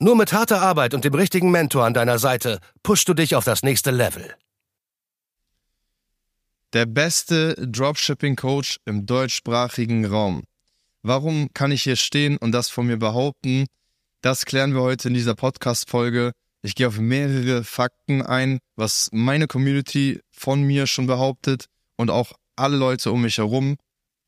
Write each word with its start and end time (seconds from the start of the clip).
Nur 0.00 0.14
mit 0.14 0.32
harter 0.32 0.62
Arbeit 0.62 0.94
und 0.94 1.04
dem 1.04 1.14
richtigen 1.14 1.50
Mentor 1.50 1.84
an 1.84 1.92
deiner 1.92 2.20
Seite 2.20 2.60
pushst 2.84 3.08
du 3.08 3.14
dich 3.14 3.34
auf 3.34 3.44
das 3.44 3.64
nächste 3.64 3.90
Level. 3.90 4.32
Der 6.72 6.86
beste 6.86 7.54
Dropshipping-Coach 7.56 8.78
im 8.84 9.06
deutschsprachigen 9.06 10.04
Raum. 10.04 10.44
Warum 11.02 11.48
kann 11.52 11.72
ich 11.72 11.82
hier 11.82 11.96
stehen 11.96 12.36
und 12.36 12.52
das 12.52 12.68
von 12.68 12.86
mir 12.86 12.96
behaupten? 12.98 13.66
Das 14.20 14.44
klären 14.46 14.72
wir 14.72 14.82
heute 14.82 15.08
in 15.08 15.14
dieser 15.14 15.34
Podcast-Folge. 15.34 16.30
Ich 16.62 16.76
gehe 16.76 16.86
auf 16.86 16.98
mehrere 16.98 17.64
Fakten 17.64 18.22
ein, 18.22 18.60
was 18.76 19.08
meine 19.10 19.48
Community 19.48 20.20
von 20.30 20.62
mir 20.62 20.86
schon 20.86 21.08
behauptet 21.08 21.66
und 21.96 22.10
auch 22.10 22.34
alle 22.54 22.76
Leute 22.76 23.10
um 23.10 23.22
mich 23.22 23.38
herum, 23.38 23.76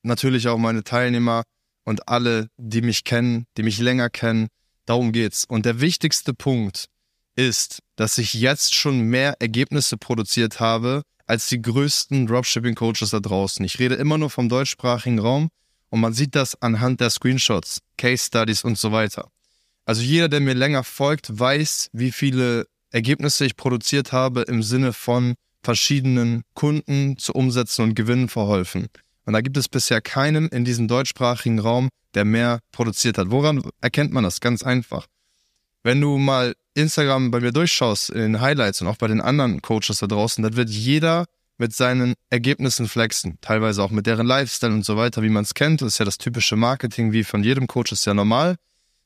natürlich 0.02 0.48
auch 0.48 0.59
meine 0.59 0.82
Teilnehmer 0.82 1.45
und 1.84 2.09
alle, 2.09 2.48
die 2.57 2.82
mich 2.82 3.05
kennen, 3.05 3.45
die 3.57 3.62
mich 3.62 3.79
länger 3.79 4.10
kennen, 4.10 4.48
Darum 4.87 5.12
geht's. 5.12 5.45
Und 5.45 5.66
der 5.66 5.80
wichtigste 5.80 6.34
Punkt 6.34 6.87
ist, 7.37 7.83
dass 7.97 8.19
ich 8.19 8.34
jetzt 8.34 8.75
schon 8.75 9.01
mehr 9.01 9.37
Ergebnisse 9.41 9.97
produziert 9.97 10.61
habe 10.61 11.02
als 11.27 11.48
die 11.48 11.62
größten 11.62 12.27
Dropshipping-Coaches 12.27 13.10
da 13.10 13.21
draußen. 13.21 13.65
Ich 13.65 13.79
rede 13.79 13.95
immer 13.95 14.19
nur 14.19 14.30
vom 14.30 14.49
deutschsprachigen 14.49 15.21
Raum 15.21 15.49
und 15.88 16.01
man 16.01 16.13
sieht 16.13 16.35
das 16.35 16.60
anhand 16.60 17.01
der 17.01 17.10
Screenshots, 17.10 17.80
Case 17.96 18.24
Studies 18.27 18.65
und 18.65 18.79
so 18.79 18.91
weiter. 18.91 19.30
Also 19.85 20.02
jeder, 20.02 20.29
der 20.29 20.41
mir 20.41 20.54
länger 20.54 20.85
folgt, 20.85 21.38
weiß, 21.38 21.91
wie 21.93 22.13
viele 22.13 22.66
Ergebnisse 22.91 23.45
ich 23.45 23.57
produziert 23.57 24.13
habe 24.13 24.43
im 24.43 24.63
Sinne 24.63 24.93
von 24.93 25.35
verschiedenen 25.63 26.43
Kunden 26.54 27.16
zu 27.16 27.32
Umsätzen 27.32 27.85
und 27.85 27.95
Gewinnen 27.95 28.29
verholfen. 28.29 28.88
Und 29.30 29.34
da 29.34 29.42
gibt 29.42 29.56
es 29.56 29.68
bisher 29.68 30.00
keinen 30.00 30.48
in 30.48 30.64
diesem 30.64 30.88
deutschsprachigen 30.88 31.60
Raum, 31.60 31.88
der 32.14 32.24
mehr 32.24 32.59
produziert 32.73 33.16
hat. 33.16 33.30
Woran 33.30 33.62
erkennt 33.80 34.12
man 34.12 34.24
das? 34.24 34.40
Ganz 34.40 34.64
einfach. 34.64 35.06
Wenn 35.84 36.00
du 36.00 36.18
mal 36.18 36.56
Instagram 36.74 37.30
bei 37.30 37.38
mir 37.38 37.52
durchschaust, 37.52 38.10
in 38.10 38.18
den 38.18 38.40
Highlights 38.40 38.80
und 38.80 38.88
auch 38.88 38.96
bei 38.96 39.06
den 39.06 39.20
anderen 39.20 39.62
Coaches 39.62 39.98
da 39.98 40.08
draußen, 40.08 40.42
dann 40.42 40.56
wird 40.56 40.68
jeder 40.68 41.26
mit 41.58 41.73
seinen 41.73 42.14
Ergebnissen 42.28 42.88
flexen. 42.88 43.38
Teilweise 43.40 43.84
auch 43.84 43.92
mit 43.92 44.06
deren 44.06 44.26
Lifestyle 44.26 44.73
und 44.73 44.84
so 44.84 44.96
weiter, 44.96 45.23
wie 45.23 45.28
man 45.28 45.45
es 45.45 45.54
kennt. 45.54 45.80
Das 45.80 45.92
ist 45.92 45.98
ja 46.01 46.04
das 46.04 46.18
typische 46.18 46.56
Marketing, 46.56 47.12
wie 47.12 47.23
von 47.23 47.45
jedem 47.45 47.68
Coach 47.68 47.92
ist 47.92 48.06
ja 48.06 48.14
normal. 48.14 48.56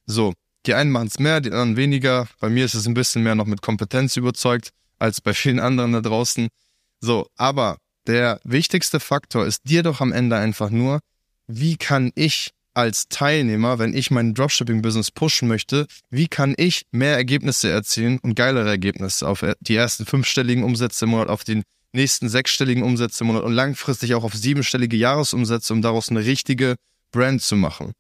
So, 0.06 0.33
die 0.64 0.72
einen 0.72 0.91
machen 0.91 1.08
es 1.08 1.19
mehr, 1.19 1.42
die 1.42 1.50
anderen 1.50 1.77
weniger. 1.77 2.28
Bei 2.41 2.48
mir 2.48 2.64
ist 2.64 2.72
es 2.72 2.86
ein 2.86 2.95
bisschen 2.95 3.22
mehr 3.25 3.34
noch 3.34 3.45
mit 3.45 3.61
Kompetenz 3.61 4.17
überzeugt, 4.17 4.70
als 4.98 5.20
bei 5.20 5.34
vielen 5.34 5.61
anderen 5.61 5.92
da 5.92 6.00
draußen. 6.00 6.48
So, 7.02 7.27
aber 7.36 7.77
der 8.07 8.41
wichtigste 8.45 9.01
Faktor 9.01 9.47
ist 9.47 9.63
dir 9.65 9.83
doch 9.83 10.01
am 10.01 10.13
Ende 10.13 10.37
einfach 10.37 10.71
nur, 10.71 11.01
wie 11.47 11.77
kann 11.77 12.13
ich 12.15 12.51
als 12.75 13.09
Teilnehmer, 13.09 13.79
wenn 13.79 13.95
ich 13.95 14.11
mein 14.11 14.35
Dropshipping-Business 14.35 15.13
pushen 15.13 15.47
möchte, 15.49 15.87
wie 16.11 16.27
kann 16.27 16.55
ich 16.57 16.87
mehr 16.91 17.15
Ergebnisse 17.15 17.71
erzielen 17.71 18.19
und 18.19 18.35
geilere 18.35 18.69
Ergebnisse 18.69 19.29
auf 19.29 19.45
die 19.61 19.77
ersten 19.77 20.07
fünfstelligen 20.07 20.65
Umsätze 20.65 21.05
im 21.05 21.13
Monat, 21.13 21.29
auf 21.29 21.45
den 21.45 21.63
nächsten 21.93 22.29
sechsstelligen 22.29 22.83
Umsätze 22.83 23.23
im 23.23 23.29
Monat 23.29 23.45
und 23.45 23.53
langfristig 23.53 24.15
auch 24.15 24.25
auf 24.25 24.35
siebenstellige 24.35 24.97
Jahresumsätze, 24.97 25.73
um 25.73 25.83
daraus 25.83 26.09
eine 26.09 26.25
richtige 26.25 26.75
Brand 27.13 27.43
zu 27.43 27.55
machen. 27.55 27.93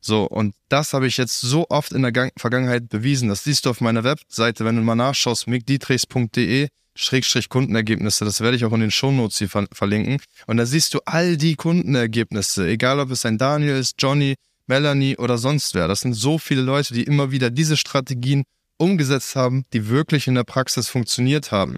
So, 0.00 0.24
und 0.24 0.54
das 0.68 0.94
habe 0.94 1.08
ich 1.08 1.16
jetzt 1.16 1.40
so 1.40 1.66
oft 1.68 1.92
in 1.92 2.02
der 2.02 2.30
Vergangenheit 2.38 2.88
bewiesen. 2.88 3.28
Das 3.28 3.44
siehst 3.44 3.66
du 3.66 3.70
auf 3.70 3.80
meiner 3.80 4.04
Webseite, 4.04 4.64
wenn 4.64 4.76
du 4.76 4.82
mal 4.82 4.94
nachschaust, 4.94 5.46
mickdietrichs.de 5.46 6.68
Schrägstrich 7.00 7.48
Kundenergebnisse. 7.48 8.24
Das 8.24 8.40
werde 8.40 8.56
ich 8.56 8.64
auch 8.64 8.72
in 8.72 8.80
den 8.80 8.90
Shownotes 8.90 9.38
hier 9.38 9.48
ver 9.48 9.66
verlinken. 9.72 10.18
Und 10.46 10.56
da 10.56 10.66
siehst 10.66 10.94
du 10.94 11.00
all 11.06 11.36
die 11.36 11.56
Kundenergebnisse, 11.56 12.66
egal 12.68 13.00
ob 13.00 13.10
es 13.10 13.24
ein 13.24 13.38
Daniel 13.38 13.76
ist, 13.76 13.96
Johnny, 13.98 14.34
Melanie 14.66 15.16
oder 15.16 15.38
sonst 15.38 15.74
wer. 15.74 15.88
Das 15.88 16.00
sind 16.00 16.14
so 16.14 16.38
viele 16.38 16.62
Leute, 16.62 16.94
die 16.94 17.02
immer 17.02 17.30
wieder 17.30 17.50
diese 17.50 17.76
Strategien 17.76 18.44
umgesetzt 18.76 19.36
haben, 19.36 19.64
die 19.72 19.88
wirklich 19.88 20.26
in 20.26 20.34
der 20.34 20.44
Praxis 20.44 20.88
funktioniert 20.88 21.52
haben. 21.52 21.76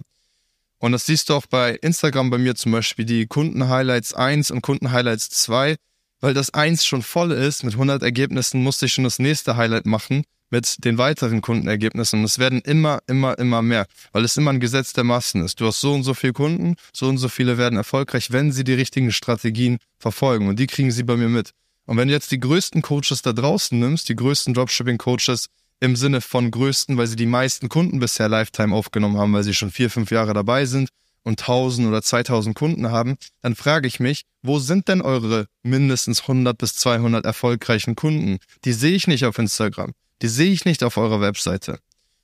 Und 0.78 0.92
das 0.92 1.06
siehst 1.06 1.28
du 1.28 1.34
auch 1.34 1.46
bei 1.46 1.76
Instagram 1.76 2.30
bei 2.30 2.38
mir 2.38 2.54
zum 2.54 2.72
Beispiel, 2.72 3.04
die 3.04 3.26
Kundenhighlights 3.26 4.14
1 4.14 4.50
und 4.50 4.62
Kundenhighlights 4.62 5.30
2, 5.30 5.76
weil 6.20 6.34
das 6.34 6.50
1 6.52 6.84
schon 6.84 7.02
voll 7.02 7.32
ist, 7.32 7.62
mit 7.64 7.74
100 7.74 8.02
Ergebnissen 8.02 8.62
musste 8.62 8.86
ich 8.86 8.92
schon 8.92 9.04
das 9.04 9.18
nächste 9.18 9.56
Highlight 9.56 9.86
machen 9.86 10.24
mit 10.52 10.84
den 10.84 10.98
weiteren 10.98 11.40
Kundenergebnissen. 11.40 12.20
Und 12.20 12.26
es 12.26 12.38
werden 12.38 12.60
immer, 12.60 13.00
immer, 13.08 13.36
immer 13.38 13.62
mehr, 13.62 13.86
weil 14.12 14.24
es 14.24 14.36
immer 14.36 14.52
ein 14.52 14.60
Gesetz 14.60 14.92
der 14.92 15.02
Massen 15.02 15.42
ist. 15.44 15.60
Du 15.60 15.66
hast 15.66 15.80
so 15.80 15.94
und 15.94 16.04
so 16.04 16.14
viele 16.14 16.34
Kunden, 16.34 16.76
so 16.92 17.08
und 17.08 17.18
so 17.18 17.28
viele 17.28 17.58
werden 17.58 17.76
erfolgreich, 17.76 18.30
wenn 18.30 18.52
sie 18.52 18.62
die 18.62 18.74
richtigen 18.74 19.10
Strategien 19.10 19.78
verfolgen. 19.98 20.46
Und 20.48 20.60
die 20.60 20.66
kriegen 20.68 20.92
sie 20.92 21.02
bei 21.02 21.16
mir 21.16 21.28
mit. 21.28 21.50
Und 21.86 21.96
wenn 21.96 22.08
du 22.08 22.14
jetzt 22.14 22.30
die 22.30 22.38
größten 22.38 22.82
Coaches 22.82 23.22
da 23.22 23.32
draußen 23.32 23.76
nimmst, 23.78 24.08
die 24.10 24.14
größten 24.14 24.54
Dropshipping-Coaches 24.54 25.46
im 25.80 25.96
Sinne 25.96 26.20
von 26.20 26.50
größten, 26.50 26.96
weil 26.96 27.06
sie 27.06 27.16
die 27.16 27.26
meisten 27.26 27.68
Kunden 27.68 27.98
bisher 27.98 28.28
Lifetime 28.28 28.74
aufgenommen 28.76 29.16
haben, 29.16 29.32
weil 29.32 29.42
sie 29.42 29.54
schon 29.54 29.72
vier, 29.72 29.90
fünf 29.90 30.10
Jahre 30.10 30.34
dabei 30.34 30.66
sind 30.66 30.90
und 31.24 31.40
1000 31.40 31.88
oder 31.88 32.02
2000 32.02 32.54
Kunden 32.54 32.90
haben, 32.90 33.16
dann 33.40 33.56
frage 33.56 33.88
ich 33.88 34.00
mich, 34.00 34.22
wo 34.42 34.58
sind 34.58 34.86
denn 34.88 35.00
eure 35.00 35.46
mindestens 35.62 36.20
100 36.20 36.58
bis 36.58 36.74
200 36.76 37.24
erfolgreichen 37.24 37.96
Kunden? 37.96 38.38
Die 38.64 38.72
sehe 38.72 38.94
ich 38.94 39.06
nicht 39.06 39.24
auf 39.24 39.38
Instagram 39.38 39.92
die 40.22 40.28
sehe 40.28 40.52
ich 40.52 40.64
nicht 40.64 40.82
auf 40.82 40.96
eurer 40.96 41.20
Webseite. 41.20 41.78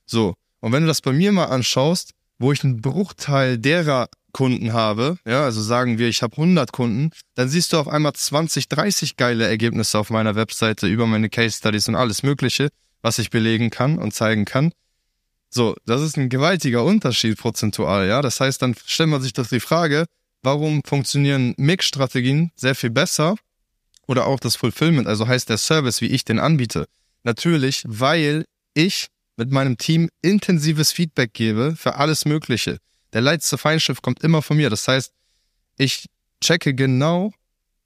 So, 0.07 0.35
und 0.61 0.73
wenn 0.73 0.83
du 0.83 0.89
das 0.89 1.03
bei 1.03 1.13
mir 1.13 1.33
mal 1.33 1.47
anschaust, 1.47 2.13
wo 2.39 2.53
ich 2.53 2.65
einen 2.65 2.81
Bruchteil 2.81 3.59
derer 3.59 4.09
Kunden 4.33 4.73
habe, 4.73 5.19
ja, 5.27 5.45
also 5.45 5.61
sagen 5.61 5.99
wir, 5.99 6.09
ich 6.09 6.23
habe 6.23 6.37
100 6.37 6.73
Kunden, 6.73 7.11
dann 7.35 7.49
siehst 7.49 7.73
du 7.73 7.79
auf 7.79 7.89
einmal 7.89 8.13
20, 8.13 8.69
30 8.69 9.17
geile 9.17 9.47
Ergebnisse 9.47 9.99
auf 9.99 10.11
meiner 10.11 10.35
Webseite 10.35 10.87
über 10.87 11.07
meine 11.07 11.29
Case 11.29 11.57
Studies 11.59 11.89
und 11.89 11.97
alles 11.97 12.23
Mögliche, 12.23 12.69
was 13.03 13.19
ich 13.19 13.31
belegen 13.31 13.71
kann 13.71 13.99
und 13.99 14.15
zeigen 14.15 14.45
kann. 14.45 14.73
So, 15.51 15.75
das 15.87 16.03
ist 16.03 16.17
ein 16.17 16.29
gewaltiger 16.29 16.85
Unterschied 16.85 17.39
prozentual, 17.39 18.07
ja. 18.07 18.21
Das 18.23 18.39
heißt, 18.39 18.61
dann 18.61 18.77
stellt 18.87 19.09
man 19.09 19.23
sich 19.23 19.33
doch 19.33 19.47
die 19.47 19.61
Frage, 19.61 20.05
warum 20.43 20.83
funktionieren 20.85 21.55
Mix-Strategien 21.57 22.53
sehr 22.55 22.75
viel 22.75 22.91
besser 22.91 23.37
oder 24.07 24.27
auch 24.27 24.41
das 24.41 24.57
Fulfillment, 24.57 25.09
also 25.09 25.27
heißt 25.27 25.49
der 25.49 25.59
Service, 25.59 26.01
wie 26.01 26.07
ich 26.07 26.25
den 26.25 26.39
anbiete, 26.39 26.87
Natürlich, 27.23 27.85
weil 27.87 28.45
ich 28.75 29.09
mit 29.37 29.51
meinem 29.51 29.79
Team 29.79 30.09
intensives 30.23 30.93
Feedback 30.93 31.33
gebe 31.33 31.77
für 31.77 31.95
alles 31.95 32.25
Mögliche. 32.25 32.79
Der 33.13 33.21
letzte 33.21 33.57
Feinschiff 33.57 34.03
kommt 34.03 34.23
immer 34.23 34.43
von 34.43 34.57
mir. 34.57 34.71
Das 34.71 34.87
heißt, 34.87 35.13
ich 35.77 36.07
checke 36.43 36.75
genau, 36.75 37.33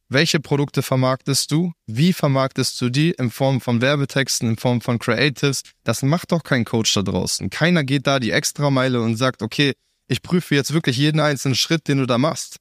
welche 0.08 0.40
Produkte 0.40 0.82
vermarktest 0.82 1.50
du, 1.50 1.72
wie 1.86 2.12
vermarktest 2.12 2.80
du 2.80 2.90
die 2.90 3.12
in 3.12 3.30
Form 3.30 3.60
von 3.60 3.80
Werbetexten, 3.80 4.50
in 4.50 4.56
Form 4.56 4.80
von 4.80 4.98
Creatives. 4.98 5.62
Das 5.84 6.02
macht 6.02 6.32
doch 6.32 6.42
kein 6.42 6.64
Coach 6.64 6.92
da 6.94 7.02
draußen. 7.02 7.50
Keiner 7.50 7.84
geht 7.84 8.06
da 8.06 8.18
die 8.18 8.30
Extrameile 8.30 9.00
und 9.00 9.16
sagt, 9.16 9.42
okay, 9.42 9.72
ich 10.08 10.22
prüfe 10.22 10.54
jetzt 10.54 10.72
wirklich 10.72 10.96
jeden 10.96 11.20
einzelnen 11.20 11.54
Schritt, 11.54 11.88
den 11.88 11.98
du 11.98 12.06
da 12.06 12.18
machst. 12.18 12.56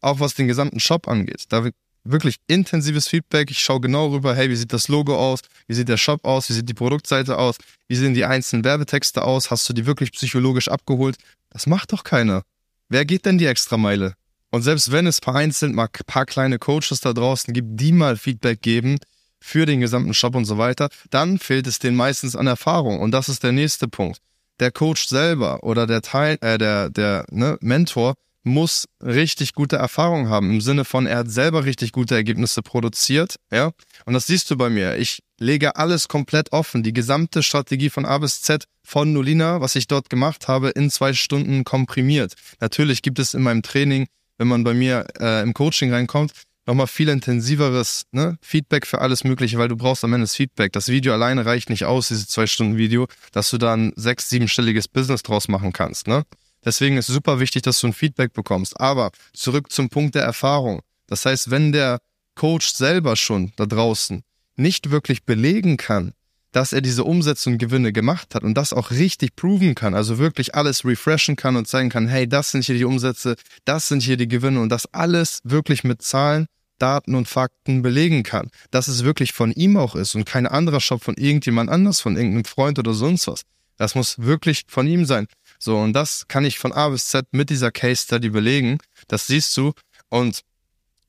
Auch 0.00 0.20
was 0.20 0.34
den 0.34 0.48
gesamten 0.48 0.80
Shop 0.80 1.08
angeht. 1.08 1.44
Da 1.50 1.68
wirklich 2.04 2.36
intensives 2.46 3.08
Feedback. 3.08 3.50
Ich 3.50 3.60
schaue 3.60 3.80
genau 3.80 4.08
rüber, 4.08 4.34
hey, 4.34 4.50
wie 4.50 4.56
sieht 4.56 4.72
das 4.72 4.88
Logo 4.88 5.16
aus? 5.16 5.40
Wie 5.66 5.74
sieht 5.74 5.88
der 5.88 5.96
Shop 5.96 6.24
aus? 6.24 6.48
Wie 6.48 6.54
sieht 6.54 6.68
die 6.68 6.74
Produktseite 6.74 7.38
aus? 7.38 7.56
Wie 7.88 7.96
sehen 7.96 8.14
die 8.14 8.24
einzelnen 8.24 8.64
Werbetexte 8.64 9.22
aus? 9.22 9.50
Hast 9.50 9.68
du 9.68 9.72
die 9.72 9.86
wirklich 9.86 10.12
psychologisch 10.12 10.68
abgeholt? 10.68 11.16
Das 11.50 11.66
macht 11.66 11.92
doch 11.92 12.04
keiner. 12.04 12.42
Wer 12.88 13.04
geht 13.04 13.26
denn 13.26 13.38
die 13.38 13.46
Extrameile? 13.46 14.14
Und 14.50 14.62
selbst 14.62 14.90
wenn 14.90 15.06
es 15.06 15.18
vereinzelt 15.18 15.72
mal 15.72 15.86
ein 15.86 16.04
paar 16.06 16.26
kleine 16.26 16.58
Coaches 16.58 17.00
da 17.00 17.12
draußen 17.12 17.54
gibt, 17.54 17.80
die 17.80 17.92
mal 17.92 18.16
Feedback 18.16 18.62
geben 18.62 18.98
für 19.40 19.64
den 19.64 19.80
gesamten 19.80 20.12
Shop 20.12 20.34
und 20.34 20.44
so 20.44 20.58
weiter, 20.58 20.88
dann 21.10 21.38
fehlt 21.38 21.66
es 21.66 21.78
denen 21.78 21.96
meistens 21.96 22.36
an 22.36 22.46
Erfahrung. 22.46 23.00
Und 23.00 23.12
das 23.12 23.28
ist 23.28 23.42
der 23.42 23.52
nächste 23.52 23.88
Punkt. 23.88 24.20
Der 24.58 24.70
Coach 24.70 25.06
selber 25.06 25.62
oder 25.62 25.86
der 25.86 26.02
Teil, 26.02 26.36
äh, 26.40 26.58
der, 26.58 26.90
der 26.90 27.24
ne, 27.30 27.56
Mentor 27.60 28.14
muss 28.42 28.86
richtig 29.02 29.54
gute 29.54 29.76
Erfahrungen 29.76 30.28
haben, 30.28 30.50
im 30.50 30.60
Sinne 30.60 30.84
von, 30.84 31.06
er 31.06 31.18
hat 31.18 31.30
selber 31.30 31.64
richtig 31.64 31.92
gute 31.92 32.14
Ergebnisse 32.14 32.62
produziert, 32.62 33.36
ja. 33.52 33.72
Und 34.06 34.14
das 34.14 34.26
siehst 34.26 34.50
du 34.50 34.56
bei 34.56 34.70
mir. 34.70 34.96
Ich 34.96 35.22
lege 35.38 35.76
alles 35.76 36.08
komplett 36.08 36.52
offen, 36.52 36.82
die 36.82 36.92
gesamte 36.92 37.42
Strategie 37.42 37.90
von 37.90 38.04
A 38.04 38.18
bis 38.18 38.42
Z 38.42 38.64
von 38.82 39.12
Nolina, 39.12 39.60
was 39.60 39.76
ich 39.76 39.86
dort 39.86 40.10
gemacht 40.10 40.48
habe, 40.48 40.70
in 40.70 40.90
zwei 40.90 41.12
Stunden 41.12 41.64
komprimiert. 41.64 42.34
Natürlich 42.60 43.02
gibt 43.02 43.18
es 43.18 43.34
in 43.34 43.42
meinem 43.42 43.62
Training, 43.62 44.06
wenn 44.38 44.48
man 44.48 44.64
bei 44.64 44.74
mir 44.74 45.06
äh, 45.18 45.42
im 45.42 45.52
Coaching 45.52 45.92
reinkommt, 45.92 46.32
nochmal 46.66 46.86
viel 46.86 47.08
intensiveres 47.08 48.04
ne, 48.12 48.38
Feedback 48.40 48.86
für 48.86 49.00
alles 49.00 49.24
Mögliche, 49.24 49.58
weil 49.58 49.68
du 49.68 49.76
brauchst 49.76 50.04
am 50.04 50.12
Ende 50.12 50.24
das 50.24 50.36
Feedback. 50.36 50.72
Das 50.72 50.88
Video 50.88 51.12
alleine 51.12 51.44
reicht 51.44 51.68
nicht 51.68 51.84
aus, 51.84 52.08
dieses 52.08 52.28
zwei 52.28 52.46
Stunden 52.46 52.76
Video, 52.76 53.06
dass 53.32 53.50
du 53.50 53.58
da 53.58 53.74
ein 53.74 53.92
sechs-, 53.96 54.28
siebenstelliges 54.28 54.88
Business 54.88 55.22
draus 55.22 55.48
machen 55.48 55.72
kannst. 55.72 56.06
Ne? 56.06 56.24
Deswegen 56.64 56.96
ist 56.96 57.06
super 57.06 57.40
wichtig, 57.40 57.62
dass 57.62 57.80
du 57.80 57.88
ein 57.88 57.92
Feedback 57.92 58.32
bekommst. 58.32 58.78
Aber 58.78 59.10
zurück 59.32 59.72
zum 59.72 59.88
Punkt 59.88 60.14
der 60.14 60.22
Erfahrung. 60.22 60.82
Das 61.06 61.24
heißt, 61.24 61.50
wenn 61.50 61.72
der 61.72 62.00
Coach 62.34 62.72
selber 62.72 63.16
schon 63.16 63.52
da 63.56 63.66
draußen 63.66 64.22
nicht 64.56 64.90
wirklich 64.90 65.24
belegen 65.24 65.76
kann, 65.76 66.12
dass 66.52 66.72
er 66.72 66.80
diese 66.80 67.04
Umsätze 67.04 67.48
und 67.50 67.58
Gewinne 67.58 67.92
gemacht 67.92 68.34
hat 68.34 68.42
und 68.42 68.54
das 68.54 68.72
auch 68.72 68.90
richtig 68.90 69.36
proven 69.36 69.74
kann, 69.74 69.94
also 69.94 70.18
wirklich 70.18 70.54
alles 70.54 70.84
refreshen 70.84 71.36
kann 71.36 71.56
und 71.56 71.68
zeigen 71.68 71.90
kann, 71.90 72.08
hey, 72.08 72.28
das 72.28 72.50
sind 72.50 72.64
hier 72.64 72.74
die 72.76 72.84
Umsätze, 72.84 73.36
das 73.64 73.88
sind 73.88 74.02
hier 74.02 74.16
die 74.16 74.28
Gewinne 74.28 74.60
und 74.60 74.68
das 74.68 74.92
alles 74.92 75.40
wirklich 75.44 75.84
mit 75.84 76.02
Zahlen, 76.02 76.46
Daten 76.78 77.14
und 77.14 77.28
Fakten 77.28 77.82
belegen 77.82 78.22
kann, 78.22 78.50
dass 78.70 78.88
es 78.88 79.04
wirklich 79.04 79.32
von 79.32 79.52
ihm 79.52 79.76
auch 79.76 79.94
ist 79.94 80.14
und 80.14 80.24
kein 80.24 80.46
anderer 80.46 80.80
Shop 80.80 81.04
von 81.04 81.14
irgendjemand 81.14 81.70
anders, 81.70 82.00
von 82.00 82.16
irgendeinem 82.16 82.44
Freund 82.44 82.78
oder 82.78 82.94
sonst 82.94 83.26
was. 83.26 83.42
Das 83.76 83.94
muss 83.94 84.18
wirklich 84.18 84.64
von 84.66 84.86
ihm 84.86 85.04
sein. 85.04 85.26
So, 85.62 85.78
und 85.78 85.92
das 85.92 86.26
kann 86.26 86.44
ich 86.44 86.58
von 86.58 86.72
A 86.72 86.88
bis 86.88 87.06
Z 87.08 87.26
mit 87.32 87.50
dieser 87.50 87.70
Case 87.70 88.02
Study 88.02 88.30
belegen. 88.30 88.78
Das 89.08 89.26
siehst 89.26 89.56
du. 89.56 89.72
Und 90.08 90.42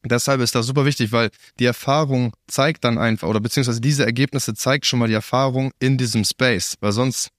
Deshalb 0.03 0.41
ist 0.41 0.55
das 0.55 0.65
super 0.65 0.85
wichtig, 0.85 1.11
weil 1.11 1.29
die 1.59 1.65
Erfahrung 1.65 2.33
zeigt 2.47 2.83
dann 2.83 2.97
einfach, 2.97 3.27
oder 3.27 3.39
beziehungsweise 3.39 3.81
diese 3.81 4.03
Ergebnisse 4.03 4.55
zeigt 4.55 4.85
schon 4.85 4.97
mal 4.97 5.07
die 5.07 5.13
Erfahrung 5.13 5.71
in 5.79 5.97
diesem 5.97 6.23
Space, 6.23 6.75
weil 6.79 6.91
sonst, 6.91 7.29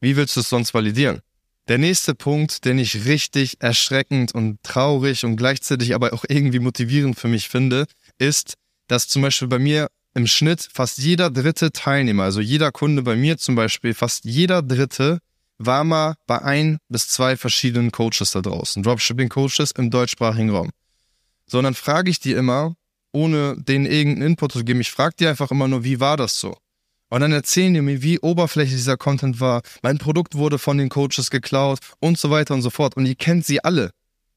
wie 0.00 0.16
willst 0.16 0.34
du 0.36 0.40
es 0.40 0.48
sonst 0.48 0.72
validieren? 0.72 1.20
Der 1.68 1.78
nächste 1.78 2.14
Punkt, 2.14 2.64
den 2.64 2.78
ich 2.78 3.04
richtig 3.04 3.60
erschreckend 3.60 4.34
und 4.34 4.62
traurig 4.62 5.24
und 5.24 5.36
gleichzeitig 5.36 5.94
aber 5.94 6.14
auch 6.14 6.24
irgendwie 6.28 6.60
motivierend 6.60 7.18
für 7.18 7.28
mich 7.28 7.48
finde, 7.48 7.86
ist, 8.18 8.54
dass 8.88 9.08
zum 9.08 9.22
Beispiel 9.22 9.48
bei 9.48 9.58
mir 9.58 9.88
im 10.14 10.26
Schnitt 10.26 10.68
fast 10.72 10.98
jeder 10.98 11.28
dritte 11.28 11.72
Teilnehmer, 11.72 12.22
also 12.22 12.40
jeder 12.40 12.72
Kunde 12.72 13.02
bei 13.02 13.16
mir 13.16 13.36
zum 13.36 13.56
Beispiel, 13.56 13.92
fast 13.92 14.24
jeder 14.24 14.62
dritte 14.62 15.18
war 15.58 15.84
mal 15.84 16.14
bei 16.26 16.42
ein 16.42 16.78
bis 16.88 17.08
zwei 17.08 17.36
verschiedenen 17.36 17.92
Coaches 17.92 18.32
da 18.32 18.40
draußen, 18.40 18.82
Dropshipping-Coaches 18.82 19.72
im 19.72 19.90
deutschsprachigen 19.90 20.50
Raum 20.50 20.70
sondern 21.46 21.74
frage 21.74 22.10
ich 22.10 22.20
die 22.20 22.32
immer, 22.32 22.74
ohne 23.12 23.56
denen 23.56 23.86
irgendeinen 23.86 24.30
Input 24.32 24.52
zu 24.52 24.64
geben. 24.64 24.80
Ich 24.80 24.90
frage 24.90 25.14
die 25.18 25.26
einfach 25.26 25.50
immer 25.50 25.68
nur, 25.68 25.84
wie 25.84 26.00
war 26.00 26.16
das 26.16 26.38
so? 26.38 26.56
Und 27.08 27.20
dann 27.20 27.32
erzählen 27.32 27.72
die 27.72 27.80
mir, 27.80 28.02
wie 28.02 28.18
oberflächlich 28.18 28.76
dieser 28.76 28.96
Content 28.96 29.40
war. 29.40 29.62
Mein 29.82 29.98
Produkt 29.98 30.34
wurde 30.34 30.58
von 30.58 30.76
den 30.76 30.88
Coaches 30.88 31.30
geklaut 31.30 31.78
und 32.00 32.18
so 32.18 32.30
weiter 32.30 32.52
und 32.52 32.62
so 32.62 32.70
fort. 32.70 32.96
Und 32.96 33.06
ihr 33.06 33.14
kennt 33.14 33.46
sie 33.46 33.62
alle. 33.62 33.92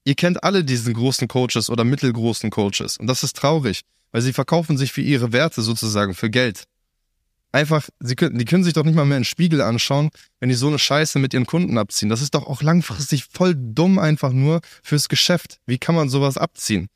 Ihr 0.06 0.16
kennt 0.16 0.44
alle 0.44 0.64
diesen 0.64 0.94
großen 0.94 1.28
Coaches 1.28 1.70
oder 1.70 1.84
mittelgroßen 1.84 2.52
Coaches. 2.52 2.98
Und 2.98 3.08
das 3.08 3.24
ist 3.24 3.36
traurig, 3.36 3.82
weil 4.12 4.22
sie 4.22 4.34
verkaufen 4.34 4.78
sich 4.78 4.92
für 4.92 5.02
ihre 5.02 5.34
Werte 5.34 5.64
sozusagen, 5.64 6.14
für 6.14 6.30
Geld. 6.30 6.66
Einfach, 7.52 7.90
sie 8.00 8.16
können, 8.16 8.38
die 8.38 8.46
können 8.46 8.64
sich 8.64 8.74
doch 8.74 8.84
nicht 8.84 8.96
mal 8.96 9.06
mehr 9.06 9.16
einen 9.16 9.26
Spiegel 9.26 9.62
anschauen, 9.62 10.12
wenn 10.40 10.50
die 10.50 10.56
so 10.56 10.68
eine 10.68 10.78
Scheiße 10.78 11.18
mit 11.18 11.34
ihren 11.34 11.48
Kunden 11.48 11.78
abziehen. 11.80 12.10
Das 12.10 12.22
ist 12.22 12.36
doch 12.36 12.46
auch 12.46 12.62
langfristig 12.62 13.26
voll 13.26 13.56
dumm 13.56 13.98
einfach 13.98 14.32
nur 14.32 14.62
fürs 14.84 15.10
Geschäft. 15.10 15.60
Wie 15.66 15.80
kann 15.80 15.96
man 15.96 16.10
sowas 16.10 16.38
abziehen? 16.38 16.90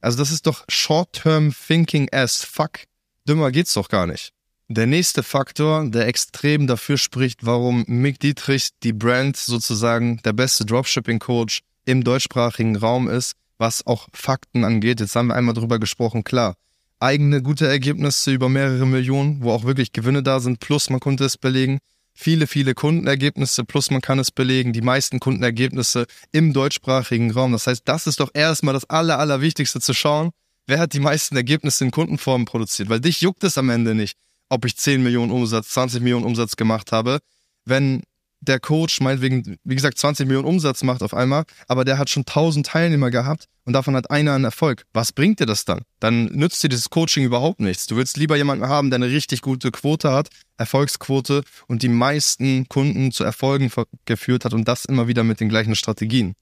Also 0.00 0.18
das 0.18 0.32
ist 0.32 0.46
doch 0.46 0.64
Short-Term 0.68 1.54
Thinking 1.66 2.08
as 2.12 2.42
fuck. 2.42 2.80
Dümmer 3.28 3.52
geht's 3.52 3.74
doch 3.74 3.88
gar 3.88 4.06
nicht. 4.06 4.32
Der 4.68 4.86
nächste 4.86 5.22
Faktor, 5.22 5.88
der 5.88 6.06
extrem 6.06 6.66
dafür 6.66 6.96
spricht, 6.96 7.44
warum 7.44 7.84
Mick 7.86 8.20
Dietrich 8.20 8.70
die 8.82 8.92
Brand 8.92 9.36
sozusagen 9.36 10.20
der 10.24 10.32
beste 10.32 10.64
Dropshipping-Coach 10.64 11.60
im 11.84 12.04
deutschsprachigen 12.04 12.76
Raum 12.76 13.08
ist, 13.08 13.34
was 13.58 13.86
auch 13.86 14.08
Fakten 14.12 14.64
angeht. 14.64 15.00
Jetzt 15.00 15.16
haben 15.16 15.28
wir 15.28 15.34
einmal 15.34 15.54
drüber 15.54 15.78
gesprochen, 15.78 16.24
klar. 16.24 16.54
Eigene 17.00 17.42
gute 17.42 17.66
Ergebnisse 17.66 18.30
über 18.30 18.48
mehrere 18.48 18.86
Millionen, 18.86 19.42
wo 19.42 19.52
auch 19.52 19.64
wirklich 19.64 19.92
Gewinne 19.92 20.22
da 20.22 20.38
sind, 20.40 20.60
plus 20.60 20.90
man 20.90 21.00
konnte 21.00 21.24
es 21.24 21.36
belegen 21.36 21.80
viele, 22.20 22.46
viele 22.46 22.74
Kundenergebnisse, 22.74 23.64
plus 23.64 23.90
man 23.90 24.02
kann 24.02 24.18
es 24.18 24.30
belegen, 24.30 24.72
die 24.72 24.82
meisten 24.82 25.20
Kundenergebnisse 25.20 26.06
im 26.32 26.52
deutschsprachigen 26.52 27.30
Raum. 27.30 27.52
Das 27.52 27.66
heißt, 27.66 27.82
das 27.86 28.06
ist 28.06 28.20
doch 28.20 28.30
erstmal 28.34 28.74
das 28.74 28.88
Aller, 28.88 29.18
Allerwichtigste 29.18 29.80
zu 29.80 29.94
schauen, 29.94 30.30
wer 30.66 30.78
hat 30.78 30.92
die 30.92 31.00
meisten 31.00 31.34
Ergebnisse 31.36 31.84
in 31.84 31.90
Kundenformen 31.90 32.44
produziert. 32.44 32.88
Weil 32.90 33.00
dich 33.00 33.20
juckt 33.22 33.42
es 33.44 33.56
am 33.56 33.70
Ende 33.70 33.94
nicht, 33.94 34.18
ob 34.50 34.64
ich 34.64 34.76
10 34.76 35.02
Millionen 35.02 35.32
Umsatz, 35.32 35.70
20 35.70 36.02
Millionen 36.02 36.26
Umsatz 36.26 36.56
gemacht 36.56 36.92
habe, 36.92 37.20
wenn 37.64 38.02
der 38.40 38.58
Coach 38.58 39.00
meinetwegen, 39.00 39.58
wie 39.64 39.74
gesagt, 39.74 39.98
20 39.98 40.26
Millionen 40.26 40.48
Umsatz 40.48 40.82
macht 40.82 41.02
auf 41.02 41.14
einmal, 41.14 41.44
aber 41.68 41.84
der 41.84 41.98
hat 41.98 42.10
schon 42.10 42.22
1000 42.22 42.66
Teilnehmer 42.66 43.10
gehabt 43.10 43.46
und 43.64 43.74
davon 43.74 43.94
hat 43.94 44.10
einer 44.10 44.32
einen 44.32 44.44
Erfolg. 44.44 44.84
Was 44.92 45.12
bringt 45.12 45.40
dir 45.40 45.46
das 45.46 45.64
dann? 45.64 45.82
Dann 46.00 46.24
nützt 46.26 46.62
dir 46.62 46.68
dieses 46.68 46.90
Coaching 46.90 47.24
überhaupt 47.24 47.60
nichts. 47.60 47.86
Du 47.86 47.96
willst 47.96 48.16
lieber 48.16 48.36
jemanden 48.36 48.66
haben, 48.66 48.90
der 48.90 48.96
eine 48.96 49.10
richtig 49.10 49.42
gute 49.42 49.70
Quote 49.70 50.10
hat, 50.10 50.28
Erfolgsquote 50.56 51.42
und 51.68 51.82
die 51.82 51.88
meisten 51.88 52.68
Kunden 52.68 53.12
zu 53.12 53.24
Erfolgen 53.24 53.70
geführt 54.06 54.44
hat 54.44 54.54
und 54.54 54.66
das 54.66 54.86
immer 54.86 55.06
wieder 55.06 55.22
mit 55.22 55.40
den 55.40 55.48
gleichen 55.48 55.74
Strategien. 55.74 56.34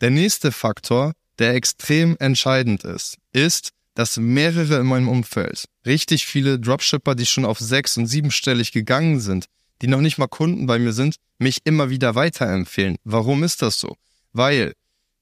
Der 0.00 0.10
nächste 0.10 0.52
Faktor, 0.52 1.12
der 1.38 1.54
extrem 1.54 2.16
entscheidend 2.18 2.84
ist, 2.84 3.16
ist, 3.32 3.70
dass 3.94 4.16
mehrere 4.16 4.80
in 4.80 4.86
meinem 4.86 5.08
Umfeld, 5.08 5.64
richtig 5.84 6.26
viele 6.26 6.58
Dropshipper, 6.58 7.14
die 7.14 7.26
schon 7.26 7.44
auf 7.44 7.58
sechs- 7.58 7.96
und 7.96 8.06
siebenstellig 8.06 8.72
gegangen 8.72 9.20
sind, 9.20 9.46
die 9.82 9.88
noch 9.88 10.00
nicht 10.00 10.16
mal 10.16 10.28
Kunden 10.28 10.66
bei 10.66 10.78
mir 10.78 10.92
sind, 10.92 11.16
mich 11.38 11.58
immer 11.64 11.90
wieder 11.90 12.14
weiterempfehlen. 12.14 12.96
Warum 13.04 13.42
ist 13.42 13.62
das 13.62 13.78
so? 13.78 13.96
Weil 14.32 14.74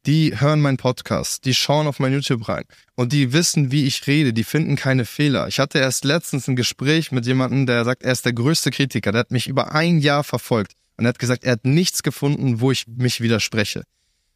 die 0.06 0.38
hören 0.38 0.60
meinen 0.60 0.76
Podcast, 0.76 1.44
die 1.44 1.54
schauen 1.54 1.86
auf 1.86 1.98
mein 1.98 2.12
YouTube 2.12 2.48
rein 2.48 2.64
und 2.94 3.12
die 3.12 3.32
wissen, 3.32 3.70
wie 3.70 3.86
ich 3.86 4.06
rede, 4.06 4.32
die 4.32 4.44
finden 4.44 4.76
keine 4.76 5.04
Fehler. 5.04 5.48
Ich 5.48 5.58
hatte 5.58 5.78
erst 5.78 6.04
letztens 6.04 6.48
ein 6.48 6.56
Gespräch 6.56 7.12
mit 7.12 7.26
jemandem, 7.26 7.66
der 7.66 7.84
sagt, 7.84 8.02
er 8.02 8.12
ist 8.12 8.24
der 8.24 8.32
größte 8.32 8.70
Kritiker, 8.70 9.12
der 9.12 9.20
hat 9.20 9.30
mich 9.30 9.46
über 9.46 9.72
ein 9.72 9.98
Jahr 9.98 10.24
verfolgt 10.24 10.72
und 10.96 11.04
er 11.04 11.10
hat 11.10 11.18
gesagt, 11.18 11.44
er 11.44 11.52
hat 11.52 11.64
nichts 11.64 12.02
gefunden, 12.02 12.60
wo 12.60 12.70
ich 12.70 12.86
mich 12.86 13.20
widerspreche. 13.20 13.84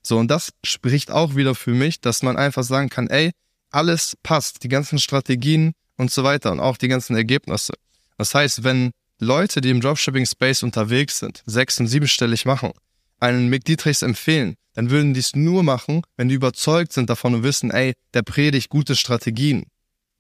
So, 0.03 0.19
und 0.19 0.29
das 0.31 0.51
spricht 0.63 1.11
auch 1.11 1.35
wieder 1.35 1.55
für 1.55 1.73
mich, 1.73 2.01
dass 2.01 2.23
man 2.23 2.37
einfach 2.37 2.63
sagen 2.63 2.91
kann, 2.91 3.09
ey, 3.09 3.31
alles 3.71 4.17
passt, 4.23 4.63
die 4.63 4.69
ganzen 4.69 4.99
Strategien 4.99 5.73
und 5.97 6.11
so 6.11 6.25
weiter 6.25 6.53
und 6.53 6.61
auch 6.61 6.77
die 6.77 6.89
ganzen 6.89 7.17
Ergebnisse. 7.17 7.73
Das 8.19 8.35
heißt, 8.35 8.65
wenn 8.65 8.93
Leute, 9.21 9.61
die 9.61 9.71
im 9.71 9.81
Dropshipping-Space 9.81 10.63
unterwegs 10.63 11.21
sind, 11.21 11.43
sechs- 11.47 11.79
und 11.79 11.87
siebenstellig 11.87 12.45
machen, 12.45 12.73
einen 13.21 13.49
Mick 13.49 13.65
Dietrichs 13.65 14.03
empfehlen, 14.03 14.57
dann 14.75 14.91
würden 14.91 15.15
die 15.15 15.21
es 15.21 15.37
nur 15.37 15.63
machen, 15.63 16.03
wenn 16.17 16.29
die 16.29 16.35
überzeugt 16.35 16.93
sind 16.93 17.09
davon 17.09 17.35
und 17.35 17.43
wissen, 17.43 17.71
ey, 17.71 17.95
der 18.13 18.23
predigt 18.23 18.69
gute 18.69 18.97
Strategien. 18.97 19.65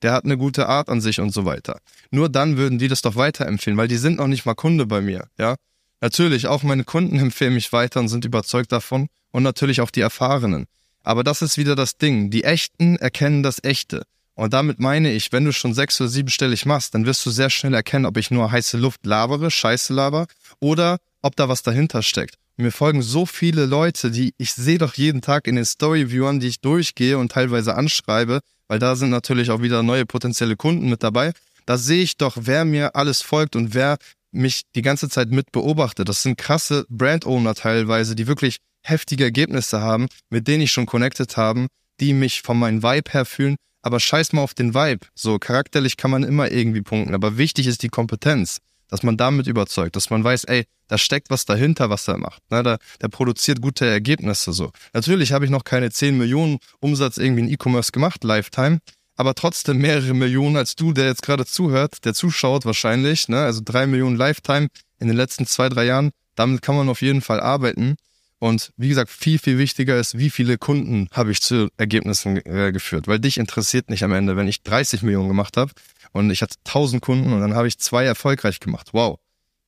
Der 0.02 0.12
hat 0.12 0.24
eine 0.24 0.38
gute 0.38 0.68
Art 0.68 0.88
an 0.88 1.00
sich 1.00 1.20
und 1.20 1.32
so 1.32 1.44
weiter. 1.44 1.80
Nur 2.10 2.28
dann 2.28 2.56
würden 2.56 2.78
die 2.78 2.88
das 2.88 3.02
doch 3.02 3.16
weiterempfehlen, 3.16 3.76
weil 3.76 3.88
die 3.88 3.96
sind 3.96 4.18
noch 4.18 4.26
nicht 4.28 4.46
mal 4.46 4.54
Kunde 4.54 4.86
bei 4.86 5.00
mir, 5.00 5.28
ja. 5.38 5.56
Natürlich, 6.00 6.46
auch 6.46 6.62
meine 6.62 6.84
Kunden 6.84 7.18
empfehlen 7.18 7.54
mich 7.54 7.72
weiter 7.72 8.00
und 8.00 8.08
sind 8.08 8.24
überzeugt 8.24 8.70
davon 8.70 9.08
und 9.32 9.42
natürlich 9.42 9.80
auch 9.80 9.90
die 9.90 10.02
Erfahrenen. 10.02 10.66
Aber 11.02 11.24
das 11.24 11.42
ist 11.42 11.58
wieder 11.58 11.74
das 11.74 11.98
Ding. 11.98 12.30
Die 12.30 12.44
Echten 12.44 12.96
erkennen 12.96 13.42
das 13.42 13.62
Echte. 13.62 14.04
Und 14.34 14.52
damit 14.52 14.80
meine 14.80 15.12
ich, 15.12 15.30
wenn 15.32 15.44
du 15.44 15.52
schon 15.52 15.74
sechs- 15.74 16.00
oder 16.00 16.10
siebenstellig 16.10 16.66
machst, 16.66 16.94
dann 16.94 17.06
wirst 17.06 17.24
du 17.24 17.30
sehr 17.30 17.50
schnell 17.50 17.74
erkennen, 17.74 18.06
ob 18.06 18.16
ich 18.16 18.30
nur 18.30 18.50
heiße 18.50 18.76
Luft 18.76 19.06
labere, 19.06 19.50
Scheiße 19.50 19.94
laber, 19.94 20.26
oder 20.60 20.98
ob 21.22 21.36
da 21.36 21.48
was 21.48 21.62
dahinter 21.62 22.02
steckt. 22.02 22.36
Mir 22.56 22.70
folgen 22.70 23.02
so 23.02 23.26
viele 23.26 23.66
Leute, 23.66 24.10
die 24.10 24.32
ich 24.38 24.52
sehe 24.52 24.78
doch 24.78 24.94
jeden 24.94 25.22
Tag 25.22 25.46
in 25.46 25.56
den 25.56 25.64
Storyviewern, 25.64 26.38
die 26.38 26.48
ich 26.48 26.60
durchgehe 26.60 27.18
und 27.18 27.32
teilweise 27.32 27.74
anschreibe, 27.74 28.40
weil 28.68 28.78
da 28.78 28.94
sind 28.94 29.10
natürlich 29.10 29.50
auch 29.50 29.62
wieder 29.62 29.82
neue 29.82 30.06
potenzielle 30.06 30.56
Kunden 30.56 30.88
mit 30.88 31.02
dabei. 31.02 31.32
Da 31.66 31.78
sehe 31.78 32.02
ich 32.02 32.16
doch, 32.16 32.36
wer 32.40 32.64
mir 32.64 32.94
alles 32.94 33.22
folgt 33.22 33.56
und 33.56 33.74
wer 33.74 33.96
mich 34.30 34.62
die 34.74 34.82
ganze 34.82 35.08
Zeit 35.08 35.30
mit 35.30 35.50
beobachtet. 35.52 36.08
Das 36.08 36.22
sind 36.22 36.38
krasse 36.38 36.86
Brand-Owner 36.88 37.54
teilweise, 37.54 38.14
die 38.14 38.26
wirklich 38.26 38.58
heftige 38.82 39.24
Ergebnisse 39.24 39.80
haben, 39.80 40.06
mit 40.30 40.46
denen 40.46 40.62
ich 40.62 40.72
schon 40.72 40.86
connected 40.86 41.36
haben, 41.36 41.68
die 42.00 42.12
mich 42.12 42.42
von 42.42 42.58
meinem 42.58 42.82
Vibe 42.82 43.10
her 43.10 43.24
fühlen, 43.24 43.56
aber 43.84 44.00
scheiß 44.00 44.32
mal 44.32 44.40
auf 44.40 44.54
den 44.54 44.74
Vibe. 44.74 45.06
So, 45.14 45.38
charakterlich 45.38 45.98
kann 45.98 46.10
man 46.10 46.24
immer 46.24 46.50
irgendwie 46.50 46.80
punkten, 46.80 47.14
aber 47.14 47.36
wichtig 47.36 47.66
ist 47.66 47.82
die 47.82 47.90
Kompetenz, 47.90 48.58
dass 48.88 49.02
man 49.02 49.18
damit 49.18 49.46
überzeugt, 49.46 49.94
dass 49.94 50.08
man 50.08 50.24
weiß, 50.24 50.44
ey, 50.44 50.64
da 50.88 50.96
steckt 50.96 51.28
was 51.28 51.44
dahinter, 51.44 51.90
was 51.90 52.08
er 52.08 52.16
macht. 52.16 52.42
Ne, 52.50 52.62
der, 52.62 52.78
der 53.02 53.08
produziert 53.08 53.60
gute 53.60 53.86
Ergebnisse 53.86 54.54
so. 54.54 54.72
Natürlich 54.94 55.32
habe 55.32 55.44
ich 55.44 55.50
noch 55.50 55.64
keine 55.64 55.90
10 55.90 56.16
Millionen 56.16 56.58
Umsatz 56.80 57.18
irgendwie 57.18 57.42
in 57.42 57.50
E-Commerce 57.50 57.92
gemacht, 57.92 58.24
Lifetime, 58.24 58.78
aber 59.16 59.34
trotzdem 59.34 59.78
mehrere 59.78 60.14
Millionen 60.14 60.56
als 60.56 60.76
du, 60.76 60.92
der 60.92 61.04
jetzt 61.04 61.22
gerade 61.22 61.44
zuhört, 61.44 62.06
der 62.06 62.14
zuschaut 62.14 62.64
wahrscheinlich, 62.64 63.28
ne? 63.28 63.40
also 63.44 63.60
drei 63.62 63.86
Millionen 63.86 64.16
Lifetime 64.16 64.68
in 64.98 65.08
den 65.08 65.16
letzten 65.16 65.46
zwei, 65.46 65.68
drei 65.68 65.84
Jahren, 65.84 66.10
damit 66.36 66.62
kann 66.62 66.74
man 66.74 66.88
auf 66.88 67.02
jeden 67.02 67.20
Fall 67.20 67.40
arbeiten. 67.40 67.96
Und 68.44 68.74
wie 68.76 68.90
gesagt, 68.90 69.10
viel, 69.10 69.38
viel 69.38 69.56
wichtiger 69.56 69.98
ist, 69.98 70.18
wie 70.18 70.28
viele 70.28 70.58
Kunden 70.58 71.08
habe 71.12 71.32
ich 71.32 71.40
zu 71.40 71.70
Ergebnissen 71.78 72.44
äh, 72.44 72.72
geführt. 72.72 73.08
Weil 73.08 73.18
dich 73.18 73.38
interessiert 73.38 73.88
nicht 73.88 74.04
am 74.04 74.12
Ende, 74.12 74.36
wenn 74.36 74.48
ich 74.48 74.62
30 74.62 75.00
Millionen 75.00 75.28
gemacht 75.28 75.56
habe 75.56 75.72
und 76.12 76.30
ich 76.30 76.42
hatte 76.42 76.56
1000 76.66 77.00
Kunden 77.00 77.32
und 77.32 77.40
dann 77.40 77.54
habe 77.54 77.68
ich 77.68 77.78
zwei 77.78 78.04
erfolgreich 78.04 78.60
gemacht. 78.60 78.90
Wow. 78.92 79.18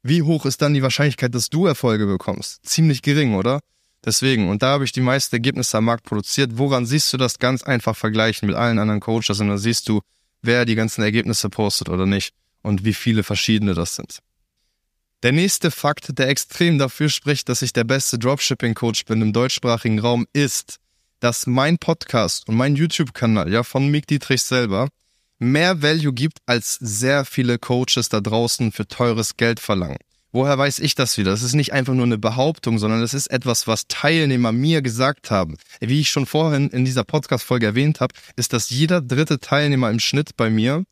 Wie 0.02 0.20
hoch 0.20 0.44
ist 0.44 0.60
dann 0.60 0.74
die 0.74 0.82
Wahrscheinlichkeit, 0.82 1.34
dass 1.34 1.48
du 1.48 1.64
Erfolge 1.64 2.04
bekommst? 2.04 2.66
Ziemlich 2.66 3.00
gering, 3.00 3.34
oder? 3.34 3.60
Deswegen, 4.04 4.50
und 4.50 4.62
da 4.62 4.72
habe 4.72 4.84
ich 4.84 4.92
die 4.92 5.00
meisten 5.00 5.34
Ergebnisse 5.34 5.78
am 5.78 5.86
Markt 5.86 6.04
produziert. 6.04 6.58
Woran 6.58 6.84
siehst 6.84 7.10
du 7.14 7.16
das 7.16 7.38
ganz 7.38 7.62
einfach 7.62 7.96
vergleichen 7.96 8.46
mit 8.46 8.58
allen 8.58 8.78
anderen 8.78 9.00
Coaches 9.00 9.40
und 9.40 9.48
dann 9.48 9.56
siehst 9.56 9.88
du, 9.88 10.02
wer 10.42 10.66
die 10.66 10.74
ganzen 10.74 11.02
Ergebnisse 11.02 11.48
postet 11.48 11.88
oder 11.88 12.04
nicht 12.04 12.34
und 12.60 12.84
wie 12.84 12.92
viele 12.92 13.22
verschiedene 13.22 13.72
das 13.72 13.94
sind. 13.94 14.18
Der 15.22 15.32
nächste 15.32 15.70
Fakt, 15.70 16.18
der 16.18 16.28
extrem 16.28 16.78
dafür 16.78 17.08
spricht, 17.08 17.48
dass 17.48 17.62
ich 17.62 17.72
der 17.72 17.84
beste 17.84 18.18
Dropshipping-Coach 18.18 19.06
bin 19.06 19.22
im 19.22 19.32
deutschsprachigen 19.32 19.98
Raum, 19.98 20.26
ist, 20.34 20.76
dass 21.20 21.46
mein 21.46 21.78
Podcast 21.78 22.46
und 22.48 22.56
mein 22.56 22.76
YouTube-Kanal, 22.76 23.50
ja, 23.50 23.62
von 23.62 23.88
Mick 23.88 24.06
Dietrich 24.06 24.42
selber, 24.42 24.88
mehr 25.38 25.80
Value 25.80 26.12
gibt, 26.12 26.38
als 26.44 26.74
sehr 26.74 27.24
viele 27.24 27.58
Coaches 27.58 28.10
da 28.10 28.20
draußen 28.20 28.72
für 28.72 28.86
teures 28.86 29.38
Geld 29.38 29.58
verlangen. 29.58 29.98
Woher 30.32 30.58
weiß 30.58 30.80
ich 30.80 30.94
das 30.94 31.16
wieder? 31.16 31.30
Das 31.30 31.42
ist 31.42 31.54
nicht 31.54 31.72
einfach 31.72 31.94
nur 31.94 32.04
eine 32.04 32.18
Behauptung, 32.18 32.78
sondern 32.78 33.00
das 33.00 33.14
ist 33.14 33.28
etwas, 33.28 33.66
was 33.66 33.88
Teilnehmer 33.88 34.52
mir 34.52 34.82
gesagt 34.82 35.30
haben. 35.30 35.56
Wie 35.80 36.00
ich 36.00 36.10
schon 36.10 36.26
vorhin 36.26 36.68
in 36.68 36.84
dieser 36.84 37.04
Podcast-Folge 37.04 37.64
erwähnt 37.64 38.00
habe, 38.00 38.14
ist, 38.36 38.52
dass 38.52 38.68
jeder 38.68 39.00
dritte 39.00 39.40
Teilnehmer 39.40 39.88
im 39.88 39.98
Schnitt 39.98 40.36
bei 40.36 40.50
mir, 40.50 40.84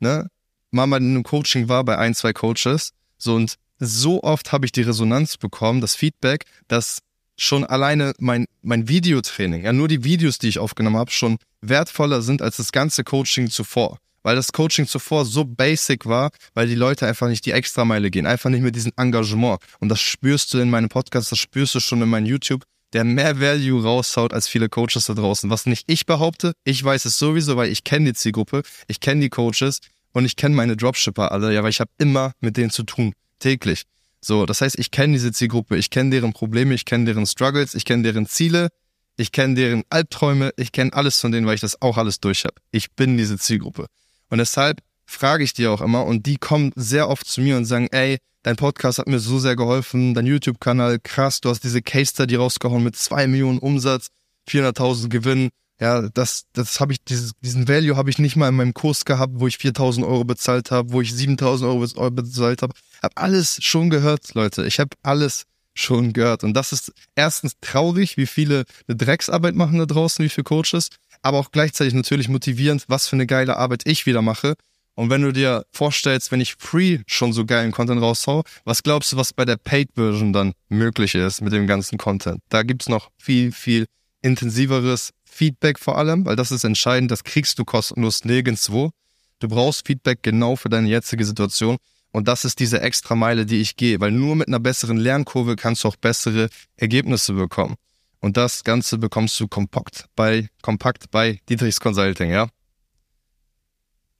ne, 0.00 0.28
mal 0.70 0.86
mal 0.86 1.00
in 1.00 1.10
einem 1.10 1.22
Coaching 1.22 1.68
war 1.68 1.82
bei 1.82 1.96
ein, 1.96 2.14
zwei 2.14 2.34
Coaches. 2.34 2.90
So 3.18 3.34
und 3.34 3.54
so 3.78 4.22
oft 4.22 4.52
habe 4.52 4.66
ich 4.66 4.72
die 4.72 4.82
Resonanz 4.82 5.36
bekommen, 5.36 5.80
das 5.80 5.94
Feedback, 5.94 6.44
dass 6.68 7.00
schon 7.36 7.64
alleine 7.64 8.14
mein, 8.18 8.46
mein 8.62 8.88
Videotraining, 8.88 9.64
ja, 9.64 9.72
nur 9.72 9.88
die 9.88 10.04
Videos, 10.04 10.38
die 10.38 10.48
ich 10.48 10.58
aufgenommen 10.58 10.96
habe, 10.96 11.10
schon 11.10 11.38
wertvoller 11.60 12.22
sind 12.22 12.42
als 12.42 12.58
das 12.58 12.70
ganze 12.70 13.02
Coaching 13.04 13.50
zuvor 13.50 13.98
weil 14.24 14.34
das 14.34 14.52
Coaching 14.52 14.86
zuvor 14.88 15.24
so 15.24 15.44
basic 15.44 16.06
war, 16.06 16.30
weil 16.54 16.66
die 16.66 16.74
Leute 16.74 17.06
einfach 17.06 17.28
nicht 17.28 17.46
die 17.46 17.52
Extrameile 17.52 18.10
gehen, 18.10 18.26
einfach 18.26 18.50
nicht 18.50 18.62
mit 18.62 18.74
diesem 18.74 18.92
Engagement. 18.96 19.60
Und 19.78 19.90
das 19.90 20.00
spürst 20.00 20.52
du 20.52 20.58
in 20.58 20.70
meinem 20.70 20.88
Podcast, 20.88 21.30
das 21.30 21.38
spürst 21.38 21.74
du 21.76 21.80
schon 21.80 22.02
in 22.02 22.08
meinem 22.08 22.26
YouTube, 22.26 22.64
der 22.94 23.04
mehr 23.04 23.40
Value 23.40 23.82
raushaut 23.82 24.32
als 24.32 24.48
viele 24.48 24.68
Coaches 24.68 25.06
da 25.06 25.14
draußen. 25.14 25.50
Was 25.50 25.66
nicht 25.66 25.84
ich 25.88 26.06
behaupte, 26.06 26.54
ich 26.64 26.82
weiß 26.82 27.04
es 27.04 27.18
sowieso, 27.18 27.56
weil 27.56 27.70
ich 27.70 27.84
kenne 27.84 28.06
die 28.06 28.14
Zielgruppe, 28.14 28.62
ich 28.88 29.00
kenne 29.00 29.20
die 29.20 29.30
Coaches 29.30 29.80
und 30.14 30.24
ich 30.24 30.36
kenne 30.36 30.54
meine 30.54 30.76
Dropshipper 30.76 31.30
alle, 31.32 31.52
ja, 31.52 31.62
weil 31.62 31.70
ich 31.70 31.80
habe 31.80 31.90
immer 31.98 32.32
mit 32.40 32.56
denen 32.56 32.70
zu 32.70 32.84
tun, 32.84 33.12
täglich. 33.40 33.82
So, 34.22 34.46
das 34.46 34.62
heißt, 34.62 34.78
ich 34.78 34.90
kenne 34.90 35.12
diese 35.12 35.32
Zielgruppe, 35.32 35.76
ich 35.76 35.90
kenne 35.90 36.10
deren 36.10 36.32
Probleme, 36.32 36.72
ich 36.72 36.86
kenne 36.86 37.04
deren 37.04 37.26
Struggles, 37.26 37.74
ich 37.74 37.84
kenne 37.84 38.04
deren 38.04 38.26
Ziele, 38.26 38.70
ich 39.18 39.32
kenne 39.32 39.54
deren 39.54 39.82
Albträume, 39.90 40.52
ich 40.56 40.72
kenne 40.72 40.94
alles 40.94 41.20
von 41.20 41.30
denen, 41.30 41.46
weil 41.46 41.56
ich 41.56 41.60
das 41.60 41.82
auch 41.82 41.98
alles 41.98 42.20
durch 42.20 42.44
habe. 42.44 42.54
Ich 42.70 42.92
bin 42.92 43.18
diese 43.18 43.36
Zielgruppe. 43.36 43.86
Und 44.30 44.38
deshalb 44.38 44.80
frage 45.04 45.44
ich 45.44 45.52
die 45.52 45.66
auch 45.66 45.82
immer 45.82 46.06
und 46.06 46.24
die 46.24 46.36
kommen 46.36 46.72
sehr 46.74 47.08
oft 47.10 47.26
zu 47.26 47.42
mir 47.42 47.56
und 47.56 47.66
sagen, 47.66 47.88
ey, 47.90 48.18
dein 48.42 48.56
Podcast 48.56 48.98
hat 48.98 49.08
mir 49.08 49.18
so 49.18 49.38
sehr 49.38 49.56
geholfen, 49.56 50.14
dein 50.14 50.26
YouTube-Kanal, 50.26 51.00
krass, 51.02 51.40
du 51.40 51.50
hast 51.50 51.62
diese 51.62 51.82
Case 51.82 52.12
Study 52.12 52.36
rausgehauen 52.36 52.82
mit 52.82 52.96
zwei 52.96 53.26
Millionen 53.26 53.58
Umsatz, 53.58 54.08
400.000 54.48 55.08
Gewinn. 55.08 55.50
Ja, 55.80 56.08
das, 56.08 56.44
das 56.52 56.78
habe 56.78 56.92
ich, 56.92 57.02
dieses, 57.04 57.32
diesen 57.40 57.66
Value 57.66 57.96
habe 57.96 58.08
ich 58.08 58.18
nicht 58.18 58.36
mal 58.36 58.48
in 58.48 58.54
meinem 58.54 58.74
Kurs 58.74 59.04
gehabt, 59.04 59.32
wo 59.36 59.48
ich 59.48 59.56
4.000 59.56 60.06
Euro 60.06 60.24
bezahlt 60.24 60.70
habe, 60.70 60.92
wo 60.92 61.00
ich 61.00 61.10
7.000 61.10 61.64
Euro 61.96 62.10
bezahlt 62.10 62.62
habe. 62.62 62.74
Hab 63.02 63.12
alles 63.20 63.58
schon 63.60 63.90
gehört, 63.90 64.34
Leute. 64.34 64.66
Ich 64.66 64.78
habe 64.78 64.90
alles 65.02 65.44
schon 65.74 66.12
gehört. 66.12 66.44
Und 66.44 66.54
das 66.54 66.72
ist 66.72 66.92
erstens 67.16 67.54
traurig, 67.60 68.16
wie 68.16 68.26
viele 68.26 68.64
eine 68.86 68.96
Drecksarbeit 68.96 69.56
machen 69.56 69.78
da 69.78 69.86
draußen, 69.86 70.24
wie 70.24 70.28
viele 70.28 70.44
Coaches 70.44 70.90
aber 71.24 71.38
auch 71.38 71.50
gleichzeitig 71.50 71.94
natürlich 71.94 72.28
motivierend, 72.28 72.84
was 72.86 73.08
für 73.08 73.16
eine 73.16 73.26
geile 73.26 73.56
Arbeit 73.56 73.82
ich 73.86 74.04
wieder 74.04 74.20
mache. 74.20 74.54
Und 74.94 75.10
wenn 75.10 75.22
du 75.22 75.32
dir 75.32 75.64
vorstellst, 75.72 76.30
wenn 76.30 76.40
ich 76.40 76.54
free 76.56 77.00
schon 77.06 77.32
so 77.32 77.46
geilen 77.46 77.72
Content 77.72 78.00
raushau, 78.00 78.44
was 78.64 78.82
glaubst 78.82 79.10
du, 79.10 79.16
was 79.16 79.32
bei 79.32 79.44
der 79.44 79.56
Paid-Version 79.56 80.32
dann 80.32 80.52
möglich 80.68 81.14
ist 81.14 81.40
mit 81.40 81.52
dem 81.52 81.66
ganzen 81.66 81.98
Content? 81.98 82.40
Da 82.50 82.62
gibt's 82.62 82.88
noch 82.88 83.10
viel, 83.16 83.50
viel 83.50 83.86
intensiveres 84.20 85.10
Feedback 85.34 85.80
vor 85.80 85.98
allem, 85.98 86.24
weil 86.24 86.36
das 86.36 86.52
ist 86.52 86.62
entscheidend, 86.62 87.10
das 87.10 87.24
kriegst 87.24 87.58
du 87.58 87.64
kostenlos 87.64 88.24
nirgendwo. 88.24 88.92
Du 89.40 89.48
brauchst 89.48 89.84
Feedback 89.84 90.22
genau 90.22 90.54
für 90.54 90.68
deine 90.68 90.88
jetzige 90.88 91.24
Situation. 91.24 91.76
Und 92.12 92.28
das 92.28 92.44
ist 92.44 92.60
diese 92.60 92.80
extra 92.80 93.16
Meile, 93.16 93.44
die 93.44 93.60
ich 93.60 93.74
gehe, 93.74 93.98
weil 93.98 94.12
nur 94.12 94.36
mit 94.36 94.46
einer 94.46 94.60
besseren 94.60 94.96
Lernkurve 94.96 95.56
kannst 95.56 95.82
du 95.82 95.88
auch 95.88 95.96
bessere 95.96 96.48
Ergebnisse 96.76 97.32
bekommen. 97.32 97.74
Und 98.20 98.36
das 98.36 98.62
Ganze 98.62 98.96
bekommst 98.96 99.38
du 99.40 99.48
kompakt 99.48 100.06
bei, 100.14 100.48
kompakt 100.62 101.10
bei 101.10 101.40
Dietrichs 101.48 101.80
Consulting, 101.80 102.30
ja. 102.30 102.48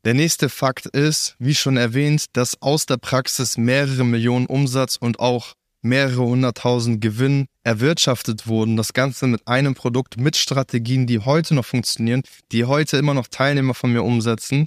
Der 0.05 0.15
nächste 0.15 0.49
Fakt 0.49 0.87
ist, 0.87 1.37
wie 1.39 1.55
schon 1.55 1.77
erwähnt, 1.77 2.27
dass 2.33 2.61
aus 2.61 2.87
der 2.87 2.97
Praxis 2.97 3.57
mehrere 3.57 4.05
Millionen 4.05 4.47
Umsatz 4.47 4.97
und 4.97 5.21
auch 5.21 5.55
mehrere 5.81 6.25
hunderttausend 6.25 7.01
Gewinn 7.01 7.47
erwirtschaftet 7.65 8.47
wurden. 8.47 8.77
Das 8.77 8.93
Ganze 8.93 9.27
mit 9.27 9.49
einem 9.49 9.75
Produkt, 9.75 10.19
mit 10.19 10.37
Strategien, 10.37 11.07
die 11.07 11.19
heute 11.19 11.55
noch 11.55 11.65
funktionieren, 11.65 12.23
die 12.53 12.67
heute 12.67 12.99
immer 12.99 13.15
noch 13.15 13.27
Teilnehmer 13.27 13.75
von 13.75 13.93
mir 13.93 14.03
umsetzen. 14.03 14.67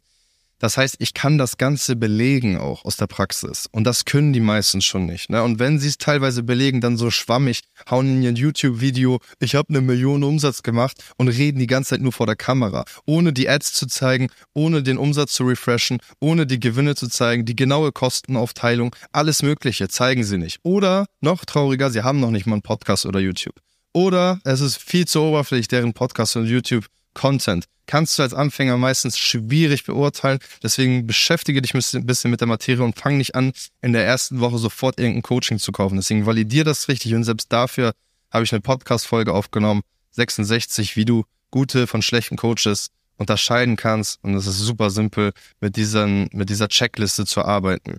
Das 0.59 0.77
heißt, 0.77 0.95
ich 0.99 1.13
kann 1.13 1.37
das 1.37 1.57
Ganze 1.57 1.95
belegen 1.95 2.57
auch 2.57 2.83
aus 2.83 2.97
der 2.97 3.07
Praxis. 3.07 3.67
Und 3.71 3.83
das 3.83 4.05
können 4.05 4.33
die 4.33 4.39
meisten 4.39 4.81
schon 4.81 5.05
nicht. 5.05 5.29
Ne? 5.29 5.43
Und 5.43 5.59
wenn 5.59 5.79
sie 5.79 5.87
es 5.87 5.97
teilweise 5.97 6.41
belegen, 6.41 6.81
dann 6.81 6.97
so 6.97 7.11
schwammig, 7.11 7.61
hauen 7.89 8.07
in 8.07 8.23
ihr 8.23 8.31
YouTube-Video, 8.31 9.19
ich 9.39 9.55
habe 9.55 9.69
eine 9.69 9.81
Million 9.81 10.23
Umsatz 10.23 10.63
gemacht 10.63 11.03
und 11.17 11.27
reden 11.27 11.59
die 11.59 11.67
ganze 11.67 11.91
Zeit 11.91 12.01
nur 12.01 12.11
vor 12.11 12.25
der 12.25 12.35
Kamera. 12.35 12.85
Ohne 13.05 13.33
die 13.33 13.47
Ads 13.47 13.73
zu 13.73 13.85
zeigen, 13.85 14.29
ohne 14.53 14.81
den 14.81 14.97
Umsatz 14.97 15.33
zu 15.33 15.43
refreshen, 15.43 15.99
ohne 16.19 16.47
die 16.47 16.59
Gewinne 16.59 16.95
zu 16.95 17.07
zeigen, 17.07 17.45
die 17.45 17.55
genaue 17.55 17.91
Kostenaufteilung, 17.91 18.95
alles 19.11 19.43
Mögliche 19.43 19.87
zeigen 19.89 20.23
sie 20.23 20.37
nicht. 20.37 20.59
Oder, 20.63 21.05
noch 21.21 21.45
trauriger, 21.45 21.91
sie 21.91 22.01
haben 22.01 22.19
noch 22.19 22.31
nicht 22.31 22.47
mal 22.47 22.55
einen 22.55 22.61
Podcast 22.63 23.05
oder 23.05 23.19
YouTube. 23.19 23.55
Oder 23.93 24.39
es 24.43 24.61
ist 24.61 24.77
viel 24.77 25.07
zu 25.07 25.21
oberflächlich, 25.21 25.67
deren 25.67 25.93
Podcast 25.93 26.35
und 26.35 26.45
YouTube 26.45 26.85
Content 27.17 27.65
kannst 27.87 28.19
du 28.19 28.23
als 28.23 28.33
Anfänger 28.33 28.77
meistens 28.77 29.17
schwierig 29.17 29.85
beurteilen. 29.85 30.39
Deswegen 30.61 31.07
beschäftige 31.07 31.61
dich 31.61 31.73
ein 31.73 32.05
bisschen 32.05 32.29
mit 32.29 32.41
der 32.41 32.47
Materie 32.47 32.83
und 32.83 32.99
fang 32.99 33.17
nicht 33.17 33.33
an, 33.33 33.53
in 33.81 33.93
der 33.93 34.05
ersten 34.05 34.39
Woche 34.39 34.59
sofort 34.59 34.99
irgendein 34.99 35.23
Coaching 35.23 35.57
zu 35.57 35.71
kaufen. 35.71 35.95
Deswegen 35.95 36.25
validier 36.25 36.63
das 36.63 36.87
richtig 36.89 37.15
und 37.15 37.23
selbst 37.23 37.51
dafür 37.51 37.93
habe 38.29 38.43
ich 38.43 38.51
eine 38.51 38.61
Podcast-Folge 38.61 39.33
aufgenommen, 39.33 39.81
66, 40.11 40.95
wie 40.95 41.05
du 41.05 41.23
gute 41.49 41.87
von 41.87 42.01
schlechten 42.01 42.35
Coaches 42.35 42.89
unterscheiden 43.15 43.77
kannst. 43.77 44.23
Und 44.23 44.35
es 44.35 44.45
ist 44.45 44.59
super 44.59 44.89
simpel, 44.89 45.31
mit, 45.59 45.75
diesen, 45.75 46.29
mit 46.33 46.49
dieser 46.49 46.67
Checkliste 46.67 47.25
zu 47.25 47.43
arbeiten. 47.43 47.97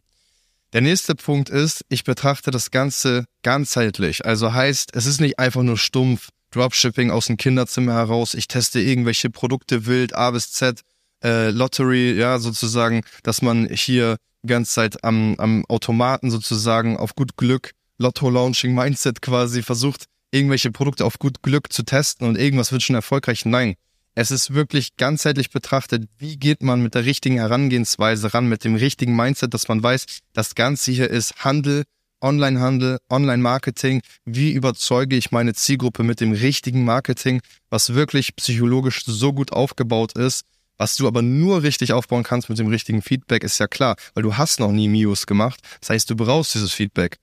Der 0.75 0.83
nächste 0.83 1.15
Punkt 1.15 1.49
ist, 1.49 1.83
ich 1.89 2.05
betrachte 2.05 2.51
das 2.51 2.71
Ganze 2.71 3.25
ganzheitlich. 3.43 4.27
Also 4.27 4.53
heißt, 4.53 4.95
es 4.95 5.07
ist 5.07 5.19
nicht 5.19 5.39
einfach 5.39 5.63
nur 5.63 5.79
stumpf, 5.79 6.29
Dropshipping 6.51 7.11
aus 7.11 7.27
dem 7.27 7.37
Kinderzimmer 7.37 7.95
heraus. 7.95 8.35
Ich 8.35 8.49
teste 8.49 8.81
irgendwelche 8.81 9.31
Produkte 9.31 9.87
wild, 9.87 10.15
A 10.15 10.31
bis 10.31 10.53
Z, 10.53 10.81
äh, 11.23 11.51
Lottery, 11.51 12.13
ja, 12.13 12.39
sozusagen, 12.39 13.03
dass 13.23 13.43
man 13.43 13.69
hier 13.69 14.17
die 14.43 14.49
ganze 14.49 14.73
Zeit 14.73 15.05
am, 15.05 15.35
am 15.39 15.65
Automaten 15.69 16.31
sozusagen 16.31 16.97
auf 16.97 17.15
gut 17.15 17.37
Glück, 17.37 17.73
Lotto-Launching-Mindset 17.99 19.21
quasi 19.21 19.63
versucht, 19.63 20.05
irgendwelche 20.31 20.71
Produkte 20.71 21.05
auf 21.05 21.19
gut 21.19 21.43
Glück 21.43 21.73
zu 21.73 21.83
testen 21.83 22.27
und 22.27 22.39
irgendwas 22.39 22.73
wird 22.73 22.83
schon 22.83 22.97
erfolgreich. 22.97 23.45
Nein. 23.45 23.75
Es 24.15 24.33
ist 24.33 24.53
wirklich 24.53 24.97
ganzheitlich 24.97 25.51
betrachtet, 25.51 26.09
wie 26.19 26.39
geht 26.39 26.61
man 26.61 26.83
mit 26.83 26.97
der 26.97 27.05
richtigen 27.05 27.37
Herangehensweise 27.37 28.35
ran, 28.35 28.49
mit 28.49 28.65
dem 28.65 28.75
richtigen 28.75 29.15
Mindset, 29.15 29.55
dass 29.55 29.69
man 29.69 29.81
weiß, 29.81 30.07
das 30.33 30.57
Ganze 30.57 30.91
hier 30.91 31.09
ist 31.09 31.45
Handel, 31.45 31.85
Onlinehandel, 32.21 32.99
Online-Marketing, 33.11 34.03
wie 34.25 34.53
überzeuge 34.53 35.17
ich 35.17 35.31
meine 35.31 35.55
Zielgruppe 35.55 36.03
mit 36.03 36.21
dem 36.21 36.33
richtigen 36.33 36.85
Marketing, 36.85 37.41
was 37.71 37.95
wirklich 37.95 38.35
psychologisch 38.37 39.05
so 39.07 39.33
gut 39.33 39.53
aufgebaut 39.53 40.13
ist, 40.13 40.45
was 40.79 40.97
du 40.97 41.07
aber 41.09 41.23
nur 41.23 41.63
richtig 41.63 41.93
aufbauen 41.93 42.23
kannst 42.23 42.49
mit 42.49 42.59
dem 42.59 42.69
richtigen 42.69 43.03
Feedback, 43.03 43.43
ist 43.43 43.59
ja 43.59 43.67
klar, 43.67 43.97
weil 44.15 44.23
du 44.23 44.37
hast 44.37 44.61
noch 44.61 44.71
nie 44.71 44.89
Mios 44.89 45.27
gemacht. 45.27 45.61
Das 45.81 45.91
heißt, 45.91 46.11
du 46.11 46.17
brauchst 46.17 46.55
dieses 46.55 46.73
Feedback. 46.73 47.19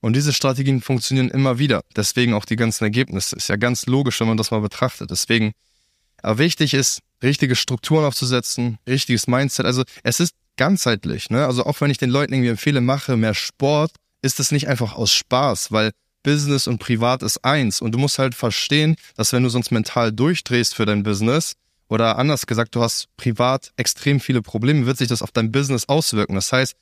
Und 0.00 0.14
diese 0.14 0.32
Strategien 0.32 0.80
funktionieren 0.80 1.28
immer 1.28 1.58
wieder. 1.58 1.82
Deswegen 1.94 2.32
auch 2.32 2.46
die 2.46 2.56
ganzen 2.56 2.84
Ergebnisse. 2.84 3.36
Ist 3.36 3.48
ja 3.48 3.56
ganz 3.56 3.86
logisch, 3.86 4.18
wenn 4.20 4.28
man 4.28 4.38
das 4.38 4.50
mal 4.50 4.60
betrachtet. 4.60 5.10
Deswegen, 5.10 5.52
aber 6.22 6.38
wichtig 6.38 6.72
ist, 6.72 7.00
richtige 7.22 7.54
Strukturen 7.54 8.04
aufzusetzen, 8.04 8.78
richtiges 8.88 9.26
Mindset. 9.26 9.66
Also 9.66 9.82
es 10.02 10.20
ist 10.20 10.34
ganzheitlich. 10.56 11.28
Ne? 11.30 11.44
Also 11.44 11.66
auch 11.66 11.80
wenn 11.80 11.90
ich 11.90 11.98
den 11.98 12.10
Leuten 12.10 12.32
irgendwie 12.32 12.50
empfehle, 12.50 12.80
mache 12.80 13.16
mehr 13.16 13.34
Sport, 13.34 13.92
ist 14.22 14.40
es 14.40 14.52
nicht 14.52 14.68
einfach 14.68 14.94
aus 14.94 15.12
Spaß, 15.12 15.72
weil 15.72 15.90
Business 16.22 16.66
und 16.66 16.78
Privat 16.78 17.22
ist 17.22 17.44
eins. 17.44 17.80
Und 17.80 17.92
du 17.92 17.98
musst 17.98 18.18
halt 18.18 18.34
verstehen, 18.34 18.96
dass 19.16 19.32
wenn 19.32 19.42
du 19.42 19.48
sonst 19.48 19.70
mental 19.70 20.12
durchdrehst 20.12 20.74
für 20.74 20.86
dein 20.86 21.02
Business, 21.02 21.54
oder 21.90 22.18
anders 22.18 22.46
gesagt, 22.46 22.74
du 22.76 22.82
hast 22.82 23.08
privat 23.16 23.72
extrem 23.76 24.20
viele 24.20 24.42
Probleme, 24.42 24.86
wird 24.86 24.96
sich 24.96 25.08
das 25.08 25.22
auf 25.22 25.32
dein 25.32 25.50
Business 25.50 25.88
auswirken. 25.88 26.36
Das 26.36 26.52
heißt, 26.52 26.74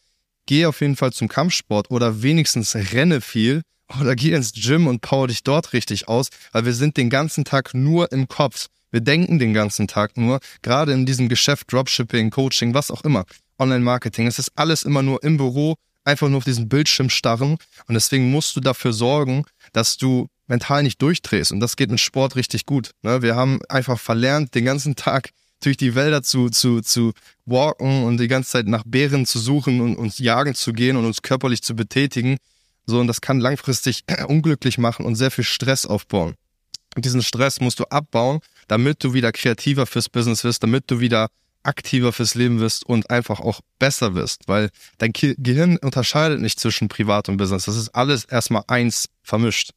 geh 0.46 0.66
auf 0.66 0.80
jeden 0.82 0.96
Fall 0.96 1.12
zum 1.12 1.28
Kampfsport 1.28 1.90
oder 1.90 2.22
wenigstens 2.22 2.74
renne 2.74 3.20
viel 3.20 3.62
oder 3.98 4.14
geh 4.14 4.32
ins 4.32 4.52
Gym 4.52 4.86
und 4.86 5.00
power 5.00 5.26
dich 5.26 5.42
dort 5.42 5.72
richtig 5.72 6.08
aus, 6.08 6.28
weil 6.52 6.66
wir 6.66 6.74
sind 6.74 6.98
den 6.98 7.08
ganzen 7.08 7.44
Tag 7.44 7.72
nur 7.72 8.12
im 8.12 8.28
Kopf. 8.28 8.66
Wir 8.90 9.00
denken 9.00 9.38
den 9.38 9.54
ganzen 9.54 9.88
Tag 9.88 10.16
nur, 10.16 10.40
gerade 10.62 10.92
in 10.92 11.06
diesem 11.06 11.28
Geschäft, 11.28 11.72
Dropshipping, 11.72 12.30
Coaching, 12.30 12.74
was 12.74 12.90
auch 12.90 13.02
immer, 13.02 13.24
Online-Marketing. 13.58 14.26
Es 14.26 14.38
ist 14.38 14.52
alles 14.56 14.82
immer 14.82 15.02
nur 15.02 15.22
im 15.22 15.38
Büro 15.38 15.76
einfach 16.08 16.28
nur 16.28 16.38
auf 16.38 16.44
diesen 16.44 16.68
Bildschirm 16.68 17.10
starren. 17.10 17.58
Und 17.86 17.94
deswegen 17.94 18.30
musst 18.30 18.56
du 18.56 18.60
dafür 18.60 18.92
sorgen, 18.92 19.44
dass 19.72 19.96
du 19.96 20.28
mental 20.46 20.82
nicht 20.82 21.00
durchdrehst. 21.00 21.52
Und 21.52 21.60
das 21.60 21.76
geht 21.76 21.90
mit 21.90 22.00
Sport 22.00 22.34
richtig 22.34 22.66
gut. 22.66 22.92
Ne? 23.02 23.22
Wir 23.22 23.36
haben 23.36 23.60
einfach 23.68 24.00
verlernt, 24.00 24.54
den 24.54 24.64
ganzen 24.64 24.96
Tag 24.96 25.30
durch 25.62 25.76
die 25.76 25.94
Wälder 25.94 26.22
zu, 26.22 26.50
zu, 26.50 26.80
zu 26.80 27.12
walken 27.44 28.04
und 28.04 28.18
die 28.18 28.28
ganze 28.28 28.50
Zeit 28.50 28.66
nach 28.66 28.84
Bären 28.86 29.26
zu 29.26 29.38
suchen 29.38 29.80
und 29.80 29.96
uns 29.96 30.18
jagen 30.18 30.54
zu 30.54 30.72
gehen 30.72 30.96
und 30.96 31.04
uns 31.04 31.22
körperlich 31.22 31.62
zu 31.62 31.74
betätigen. 31.76 32.38
So, 32.86 33.00
und 33.00 33.06
das 33.06 33.20
kann 33.20 33.40
langfristig 33.40 34.04
unglücklich 34.28 34.78
machen 34.78 35.04
und 35.04 35.16
sehr 35.16 35.30
viel 35.30 35.44
Stress 35.44 35.84
aufbauen. 35.84 36.34
Und 36.96 37.04
diesen 37.04 37.22
Stress 37.22 37.60
musst 37.60 37.80
du 37.80 37.84
abbauen, 37.84 38.40
damit 38.66 39.04
du 39.04 39.12
wieder 39.12 39.30
kreativer 39.32 39.86
fürs 39.86 40.08
Business 40.08 40.42
wirst, 40.44 40.62
damit 40.62 40.90
du 40.90 41.00
wieder 41.00 41.28
aktiver 41.62 42.12
fürs 42.12 42.34
Leben 42.34 42.60
wirst 42.60 42.84
und 42.84 43.10
einfach 43.10 43.40
auch 43.40 43.60
besser 43.78 44.14
wirst, 44.14 44.42
weil 44.46 44.70
dein 44.98 45.12
Gehirn 45.12 45.76
unterscheidet 45.78 46.40
nicht 46.40 46.60
zwischen 46.60 46.88
Privat 46.88 47.28
und 47.28 47.36
Business. 47.36 47.64
Das 47.66 47.76
ist 47.76 47.90
alles 47.90 48.24
erstmal 48.24 48.64
eins 48.66 49.08
vermischt. 49.22 49.72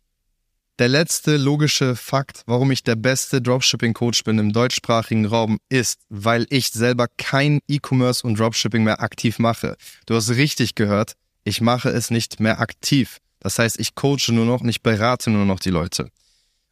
Der 0.80 0.88
letzte 0.88 1.38
logische 1.38 1.96
Fakt, 1.96 2.44
warum 2.48 2.72
ich 2.72 2.84
der 2.84 2.96
beste 2.96 3.42
Dropshipping-Coach 3.42 4.24
bin 4.24 4.40
im 4.40 4.52
deutschsprachigen 4.52 5.26
Raum, 5.26 5.60
ist, 5.70 6.00
weil 6.10 6.48
ich 6.50 6.70
selber 6.70 7.08
kein 7.18 7.60
E-Commerce 7.68 8.26
und 8.26 8.40
Dropshipping 8.40 8.84
mehr 8.84 9.02
aktiv 9.02 9.38
mache. 9.38 9.76
Du 10.08 10.16
hast 10.16 10.30
richtig 10.32 10.74
gehört, 10.76 11.14
ich 11.44 11.62
mache 11.62 11.90
es 11.90 12.10
nicht 12.10 12.40
mehr 12.40 12.60
aktiv. 12.60 13.20
Das 13.40 13.60
heißt, 13.60 13.80
ich 13.80 13.96
coache 13.96 14.32
nur 14.32 14.46
noch, 14.46 14.62
nicht 14.62 14.82
berate 14.82 15.30
nur 15.30 15.46
noch 15.46 15.60
die 15.60 15.70
Leute. 15.70 16.10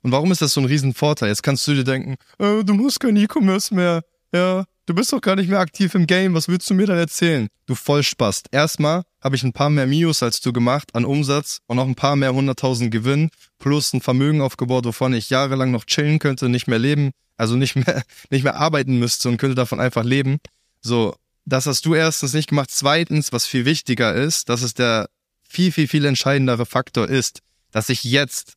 Und 0.02 0.12
warum 0.12 0.32
ist 0.32 0.42
das 0.42 0.54
so 0.54 0.62
ein 0.62 0.66
Riesenvorteil? 0.66 1.30
Jetzt 1.30 1.44
kannst 1.44 1.68
du 1.68 1.74
dir 1.74 1.84
denken, 1.84 2.16
äh, 2.40 2.64
du 2.64 2.74
musst 2.74 3.00
kein 3.00 3.16
E-Commerce 3.16 3.74
mehr. 3.74 4.04
Ja, 4.34 4.66
du 4.90 4.96
bist 4.96 5.14
doch 5.14 5.22
gar 5.22 5.36
nicht 5.36 5.50
mehr 5.50 5.60
aktiv 5.60 5.94
im 5.94 6.08
Game. 6.08 6.34
Was 6.34 6.48
willst 6.48 6.68
du 6.70 6.74
mir 6.74 6.88
dann 6.88 6.98
erzählen? 6.98 7.48
Du 7.68 7.76
Vollspast. 7.76 8.48
Erstmal 8.52 9.04
habe 9.22 9.36
ich 9.36 9.44
ein 9.44 9.54
paar 9.54 9.70
mehr 9.70 9.86
Mios 9.86 10.24
als 10.24 10.42
du 10.42 10.52
gemacht 10.52 10.96
an 10.96 11.06
Umsatz 11.06 11.60
und 11.68 11.78
noch 11.78 11.88
ein 11.88 11.94
paar 11.94 12.16
mehr 12.16 12.34
hunderttausend 12.34 12.90
Gewinn 12.90 13.30
plus 13.60 13.94
ein 13.94 14.02
Vermögen 14.02 14.42
aufgebaut, 14.42 14.86
wovon 14.86 15.14
ich 15.14 15.30
jahrelang 15.30 15.70
noch 15.70 15.86
chillen 15.86 16.18
könnte, 16.18 16.50
nicht 16.50 16.68
mehr 16.68 16.80
leben, 16.80 17.12
also 17.38 17.56
nicht 17.56 17.76
mehr, 17.76 18.02
nicht 18.32 18.44
mehr 18.44 18.56
arbeiten 18.56 18.98
müsste 18.98 19.30
und 19.30 19.38
könnte 19.38 19.56
davon 19.56 19.80
einfach 19.80 20.04
leben. 20.04 20.40
So, 20.82 21.16
das 21.46 21.68
hast 21.68 21.86
du 21.86 21.94
erstens 21.94 22.34
nicht 22.34 22.50
gemacht. 22.50 22.72
Zweitens, 22.72 23.32
was 23.32 23.46
viel 23.46 23.66
wichtiger 23.66 24.16
ist, 24.16 24.50
dass 24.50 24.64
es 24.64 24.74
der 24.74 25.10
viel, 25.48 25.72
viel, 25.72 25.88
viel 25.88 26.06
entscheidendere 26.06 26.66
Faktor 26.66 27.08
ist, 27.08 27.42
dass 27.72 27.90
ich 27.90 28.04
jetzt 28.04 28.54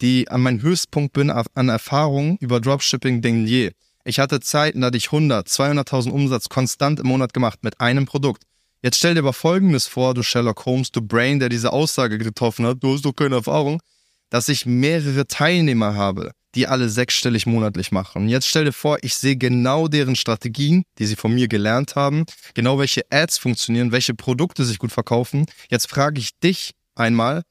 die 0.00 0.28
an 0.30 0.40
meinem 0.40 0.62
Höchstpunkt 0.62 1.12
bin 1.12 1.30
an 1.30 1.68
Erfahrung 1.68 2.38
über 2.40 2.60
Dropshipping 2.60 3.20
denn 3.20 3.46
je. 3.46 3.72
Ich 4.06 4.18
hatte 4.18 4.40
Zeiten, 4.40 4.82
da 4.82 4.88
hatte 4.88 4.98
ich 4.98 5.06
100, 5.06 5.48
200.000 5.48 6.10
Umsatz 6.10 6.50
konstant 6.50 7.00
im 7.00 7.06
Monat 7.06 7.32
gemacht 7.32 7.60
mit 7.62 7.80
einem 7.80 8.04
Produkt. 8.04 8.42
Jetzt 8.82 8.98
stell 8.98 9.14
dir 9.14 9.20
aber 9.20 9.32
Folgendes 9.32 9.86
vor, 9.86 10.12
du 10.12 10.22
Sherlock 10.22 10.66
Holmes, 10.66 10.92
du 10.92 11.00
Brain, 11.00 11.38
der 11.40 11.48
diese 11.48 11.72
Aussage 11.72 12.18
getroffen 12.18 12.66
hat, 12.66 12.82
du 12.82 12.92
hast 12.92 13.06
doch 13.06 13.14
keine 13.14 13.36
Erfahrung, 13.36 13.80
dass 14.28 14.50
ich 14.50 14.66
mehrere 14.66 15.26
Teilnehmer 15.26 15.94
habe, 15.94 16.32
die 16.54 16.66
alle 16.66 16.90
sechsstellig 16.90 17.46
monatlich 17.46 17.92
machen. 17.92 18.24
Und 18.24 18.28
jetzt 18.28 18.46
stell 18.46 18.66
dir 18.66 18.72
vor, 18.72 18.98
ich 19.00 19.14
sehe 19.14 19.38
genau 19.38 19.88
deren 19.88 20.16
Strategien, 20.16 20.82
die 20.98 21.06
sie 21.06 21.16
von 21.16 21.34
mir 21.34 21.48
gelernt 21.48 21.96
haben, 21.96 22.26
genau 22.52 22.78
welche 22.78 23.06
Ads 23.10 23.38
funktionieren, 23.38 23.90
welche 23.90 24.12
Produkte 24.12 24.66
sich 24.66 24.78
gut 24.78 24.92
verkaufen. 24.92 25.46
Jetzt 25.70 25.88
frage 25.88 26.20
ich 26.20 26.38
dich 26.40 26.72
einmal, 26.94 27.42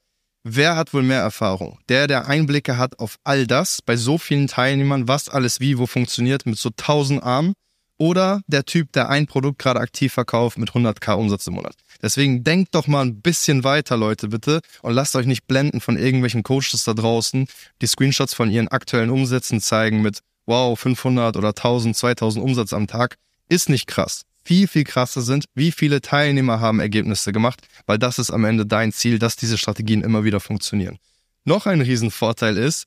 Wer 0.46 0.76
hat 0.76 0.92
wohl 0.92 1.02
mehr 1.02 1.20
Erfahrung? 1.20 1.78
Der, 1.88 2.06
der 2.06 2.28
Einblicke 2.28 2.76
hat 2.76 2.98
auf 2.98 3.16
all 3.24 3.46
das, 3.46 3.80
bei 3.80 3.96
so 3.96 4.18
vielen 4.18 4.46
Teilnehmern, 4.46 5.08
was 5.08 5.30
alles 5.30 5.58
wie, 5.58 5.78
wo 5.78 5.86
funktioniert, 5.86 6.44
mit 6.44 6.58
so 6.58 6.68
tausend 6.76 7.22
Armen? 7.22 7.54
Oder 7.96 8.42
der 8.46 8.66
Typ, 8.66 8.92
der 8.92 9.08
ein 9.08 9.26
Produkt 9.26 9.58
gerade 9.58 9.80
aktiv 9.80 10.12
verkauft 10.12 10.58
mit 10.58 10.72
100k 10.72 11.14
Umsatz 11.14 11.46
im 11.46 11.54
Monat? 11.54 11.76
Deswegen 12.02 12.44
denkt 12.44 12.74
doch 12.74 12.86
mal 12.86 13.06
ein 13.06 13.22
bisschen 13.22 13.64
weiter, 13.64 13.96
Leute, 13.96 14.28
bitte. 14.28 14.60
Und 14.82 14.92
lasst 14.92 15.16
euch 15.16 15.24
nicht 15.24 15.46
blenden 15.46 15.80
von 15.80 15.96
irgendwelchen 15.96 16.42
Coaches 16.42 16.84
da 16.84 16.92
draußen, 16.92 17.46
die 17.80 17.86
Screenshots 17.86 18.34
von 18.34 18.50
ihren 18.50 18.68
aktuellen 18.68 19.08
Umsätzen 19.08 19.62
zeigen 19.62 20.02
mit, 20.02 20.20
wow, 20.44 20.78
500 20.78 21.38
oder 21.38 21.48
1000, 21.48 21.96
2000 21.96 22.44
Umsatz 22.44 22.74
am 22.74 22.86
Tag. 22.86 23.16
Ist 23.48 23.70
nicht 23.70 23.86
krass 23.86 24.26
viel, 24.44 24.68
viel 24.68 24.84
krasser 24.84 25.22
sind, 25.22 25.46
wie 25.54 25.72
viele 25.72 26.00
Teilnehmer 26.00 26.60
haben 26.60 26.80
Ergebnisse 26.80 27.32
gemacht, 27.32 27.60
weil 27.86 27.98
das 27.98 28.18
ist 28.18 28.30
am 28.30 28.44
Ende 28.44 28.66
dein 28.66 28.92
Ziel, 28.92 29.18
dass 29.18 29.36
diese 29.36 29.58
Strategien 29.58 30.02
immer 30.02 30.24
wieder 30.24 30.40
funktionieren. 30.40 30.98
Noch 31.44 31.66
ein 31.66 31.80
Riesenvorteil 31.80 32.56
ist, 32.56 32.84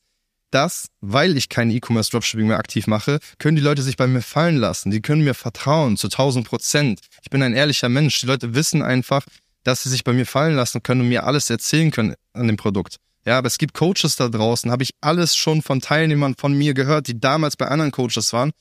dass, 0.51 0.87
weil 1.01 1.35
ich 1.37 1.49
kein 1.49 1.69
E-Commerce 1.69 2.09
Dropshipping 2.11 2.47
mehr 2.47 2.59
aktiv 2.59 2.87
mache, 2.87 3.19
können 3.37 3.57
die 3.57 3.61
Leute 3.61 3.81
sich 3.81 3.97
bei 3.97 4.07
mir 4.07 4.21
fallen 4.21 4.57
lassen. 4.57 4.91
Die 4.91 5.01
können 5.01 5.23
mir 5.23 5.33
vertrauen 5.33 5.97
zu 5.97 6.07
1000 6.07 6.47
Prozent. 6.47 7.01
Ich 7.21 7.29
bin 7.29 7.43
ein 7.43 7.53
ehrlicher 7.53 7.89
Mensch. 7.89 8.21
Die 8.21 8.27
Leute 8.27 8.55
wissen 8.55 8.81
einfach, 8.81 9.25
dass 9.63 9.83
sie 9.83 9.89
sich 9.89 10.03
bei 10.03 10.13
mir 10.13 10.25
fallen 10.25 10.55
lassen 10.55 10.81
können 10.81 11.01
und 11.01 11.09
mir 11.09 11.25
alles 11.25 11.49
erzählen 11.49 11.91
können 11.91 12.15
an 12.33 12.47
dem 12.47 12.55
Produkt. 12.55 12.95
Ja, 13.25 13.37
aber 13.37 13.47
es 13.47 13.57
gibt 13.57 13.73
Coaches 13.73 14.15
da 14.15 14.29
draußen, 14.29 14.71
habe 14.71 14.83
ich 14.83 14.91
alles 15.01 15.35
schon 15.35 15.61
von 15.61 15.81
Teilnehmern 15.81 16.35
von 16.37 16.53
mir 16.53 16.73
gehört, 16.73 17.09
die 17.09 17.19
damals 17.19 17.57
bei 17.57 17.67
anderen 17.67 17.91
Coaches 17.91 18.31
waren, 18.31 18.51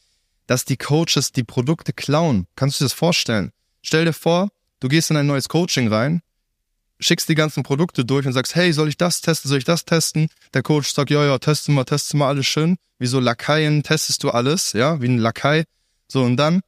dass 0.46 0.64
die 0.64 0.76
Coaches 0.76 1.32
die 1.32 1.44
Produkte 1.44 1.92
klauen. 1.92 2.46
Kannst 2.56 2.80
du 2.80 2.85
dir 2.85 2.87
das 2.87 2.92
vorstellen? 2.92 3.52
Stell 3.82 4.04
dir 4.04 4.12
vor, 4.12 4.48
du 4.80 4.88
gehst 4.88 5.11
in 5.11 5.16
ein 5.16 5.26
neues 5.26 5.48
Coaching 5.48 5.88
rein, 5.88 6.22
schickst 7.00 7.28
die 7.28 7.35
ganzen 7.35 7.62
Produkte 7.62 8.04
durch 8.04 8.26
und 8.26 8.32
sagst, 8.32 8.54
hey, 8.54 8.72
soll 8.72 8.88
ich 8.88 8.96
das 8.96 9.20
testen, 9.20 9.48
soll 9.48 9.59
ich 9.59 9.64
das 9.64 9.85
testen? 9.85 10.28
Der 10.54 10.62
Coach 10.62 10.92
sagt, 10.92 11.11
ja, 11.11 11.24
ja, 11.24 11.38
teste 11.38 11.72
mal, 11.72 11.85
teste 11.85 12.16
mal 12.16 12.28
alles 12.28 12.46
schön. 12.46 12.76
Wie 12.98 13.06
so 13.06 13.20
Lakaien 13.20 13.82
testest 13.82 14.22
du 14.22 14.30
alles, 14.30 14.72
ja, 14.72 15.00
wie 15.00 15.09
ein 15.09 15.18
Lakai. 15.18 15.64
So, 16.09 16.22
und 16.22 16.37
dann 16.37 16.62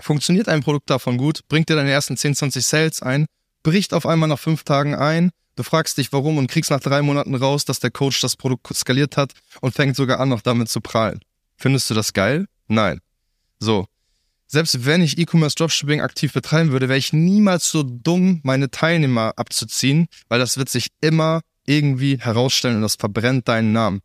funktioniert 0.00 0.48
ein 0.48 0.62
Produkt 0.62 0.90
davon 0.90 1.16
gut, 1.16 1.40
bringt 1.48 1.68
dir 1.68 1.76
deine 1.76 1.90
ersten 1.90 2.16
10, 2.16 2.34
20 2.34 2.66
Sales 2.66 3.02
ein, 3.02 3.26
bricht 3.62 3.94
auf 3.94 4.06
einmal 4.06 4.28
nach 4.28 4.38
fünf 4.38 4.64
Tagen 4.64 4.94
ein, 4.94 5.30
du 5.56 5.62
fragst 5.62 5.98
dich 5.98 6.12
warum 6.12 6.38
und 6.38 6.50
kriegst 6.50 6.70
nach 6.70 6.80
drei 6.80 7.02
Monaten 7.02 7.34
raus, 7.34 7.64
dass 7.64 7.80
der 7.80 7.90
Coach 7.90 8.20
das 8.20 8.36
Produkt 8.36 8.74
skaliert 8.74 9.16
hat 9.16 9.32
und 9.60 9.74
fängt 9.74 9.96
sogar 9.96 10.20
an, 10.20 10.28
noch 10.28 10.42
damit 10.42 10.68
zu 10.68 10.80
prahlen. 10.80 11.20
Findest 11.56 11.88
du 11.90 11.94
das 11.94 12.12
geil? 12.12 12.46
Nein. 12.68 13.00
So. 13.64 13.86
Selbst 14.46 14.84
wenn 14.84 15.02
ich 15.02 15.18
E-Commerce 15.18 15.56
Dropshipping 15.56 16.00
aktiv 16.00 16.32
betreiben 16.32 16.70
würde, 16.70 16.88
wäre 16.88 16.98
ich 16.98 17.12
niemals 17.12 17.70
so 17.70 17.82
dumm, 17.82 18.40
meine 18.44 18.70
Teilnehmer 18.70 19.32
abzuziehen, 19.36 20.06
weil 20.28 20.38
das 20.38 20.58
wird 20.58 20.68
sich 20.68 20.88
immer 21.00 21.40
irgendwie 21.66 22.18
herausstellen 22.18 22.76
und 22.76 22.82
das 22.82 22.96
verbrennt 22.96 23.48
deinen 23.48 23.72
Namen. 23.72 24.00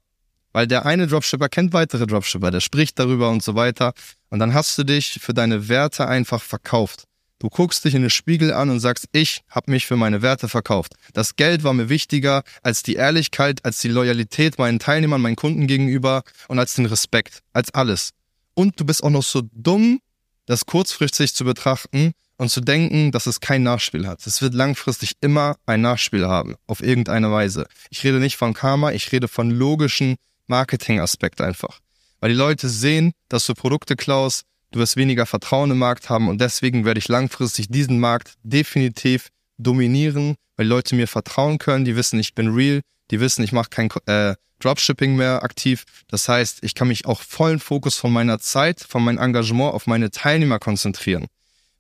Weil 0.54 0.66
der 0.66 0.86
eine 0.86 1.08
Dropshipper 1.08 1.50
kennt 1.50 1.74
weitere 1.74 2.08
Dropshipper, 2.08 2.52
der 2.52 2.62
spricht 2.62 2.98
darüber 2.98 3.30
und 3.30 3.44
so 3.44 3.54
weiter. 3.54 3.94
Und 4.30 4.40
dann 4.40 4.54
hast 4.54 4.78
du 4.78 4.84
dich 4.84 5.20
für 5.22 5.34
deine 5.34 5.68
Werte 5.68 6.08
einfach 6.08 6.42
verkauft. 6.42 7.04
Du 7.38 7.50
guckst 7.50 7.86
dich 7.86 7.94
in 7.94 8.02
den 8.02 8.10
Spiegel 8.10 8.52
an 8.52 8.70
und 8.70 8.80
sagst, 8.80 9.06
ich 9.12 9.42
habe 9.50 9.72
mich 9.72 9.86
für 9.86 9.96
meine 9.98 10.22
Werte 10.22 10.50
verkauft. 10.50 10.96
Das 11.14 11.36
Geld 11.36 11.64
war 11.64 11.74
mir 11.74 11.90
wichtiger 11.90 12.44
als 12.64 12.82
die 12.82 12.96
Ehrlichkeit, 12.96 13.64
als 13.64 13.80
die 13.80 13.88
Loyalität 13.90 14.58
meinen 14.58 14.80
Teilnehmern, 14.80 15.22
meinen 15.22 15.36
Kunden 15.36 15.68
gegenüber 15.68 16.24
und 16.48 16.60
als 16.60 16.74
den 16.74 16.86
Respekt, 16.86 17.42
als 17.54 17.74
alles 17.74 18.14
und 18.54 18.80
du 18.80 18.86
bist 18.86 19.04
auch 19.04 19.10
noch 19.10 19.24
so 19.24 19.42
dumm, 19.54 20.00
das 20.46 20.66
kurzfristig 20.66 21.34
zu 21.34 21.46
betrachten 21.46 22.14
und 22.38 22.50
zu 22.50 22.62
denken, 22.62 23.12
dass 23.12 23.28
es 23.28 23.40
kein 23.40 23.64
Nachspiel 23.64 24.08
hat. 24.08 24.26
Es 24.26 24.42
wird 24.42 24.54
langfristig 24.54 25.14
immer 25.22 25.58
ein 25.66 25.82
Nachspiel 25.82 26.26
haben, 26.26 26.56
auf 26.68 26.82
irgendeine 26.82 27.32
Weise. 27.32 27.68
Ich 27.90 28.04
rede 28.04 28.20
nicht 28.20 28.38
von 28.38 28.54
Karma, 28.54 28.92
ich 28.92 29.12
rede 29.12 29.28
von 29.28 29.52
logischen 29.52 30.16
Marketing-Aspekt 30.48 31.42
einfach. 31.42 31.80
Weil 32.20 32.32
die 32.32 32.38
Leute 32.38 32.70
sehen, 32.70 33.12
dass 33.28 33.46
du 33.46 33.54
Produkte 33.54 33.96
klaust, 33.96 34.44
du 34.72 34.80
wirst 34.80 34.96
weniger 34.96 35.26
Vertrauen 35.26 35.72
im 35.72 35.78
Markt 35.78 36.10
haben 36.10 36.30
und 36.30 36.40
deswegen 36.42 36.86
werde 36.86 37.00
ich 37.00 37.08
langfristig 37.08 37.68
diesen 37.70 38.00
Markt 38.00 38.34
definitiv 38.44 39.30
dominieren, 39.58 40.36
weil 40.56 40.68
Leute 40.68 40.96
mir 40.96 41.08
vertrauen 41.08 41.58
können, 41.58 41.86
die 41.86 41.96
wissen, 41.96 42.20
ich 42.20 42.36
bin 42.36 42.54
real, 42.54 42.82
die 43.12 43.20
wissen, 43.20 43.44
ich 43.44 43.52
mache 43.52 43.70
kein 43.70 43.90
äh, 44.06 44.36
Dropshipping 44.60 45.16
mehr 45.16 45.44
aktiv. 45.44 45.86
Das 46.10 46.28
heißt, 46.28 46.60
ich 46.62 46.76
kann 46.76 46.90
mich 46.90 47.06
auch 47.06 47.22
vollen 47.22 47.60
Fokus 47.60 47.96
von 47.96 48.12
meiner 48.12 48.40
Zeit, 48.40 48.82
von 48.82 49.04
meinem 49.04 49.18
Engagement 49.18 49.74
auf 49.74 49.88
meine 49.88 50.12
Teilnehmer 50.12 50.60
konzentrieren. 50.60 51.28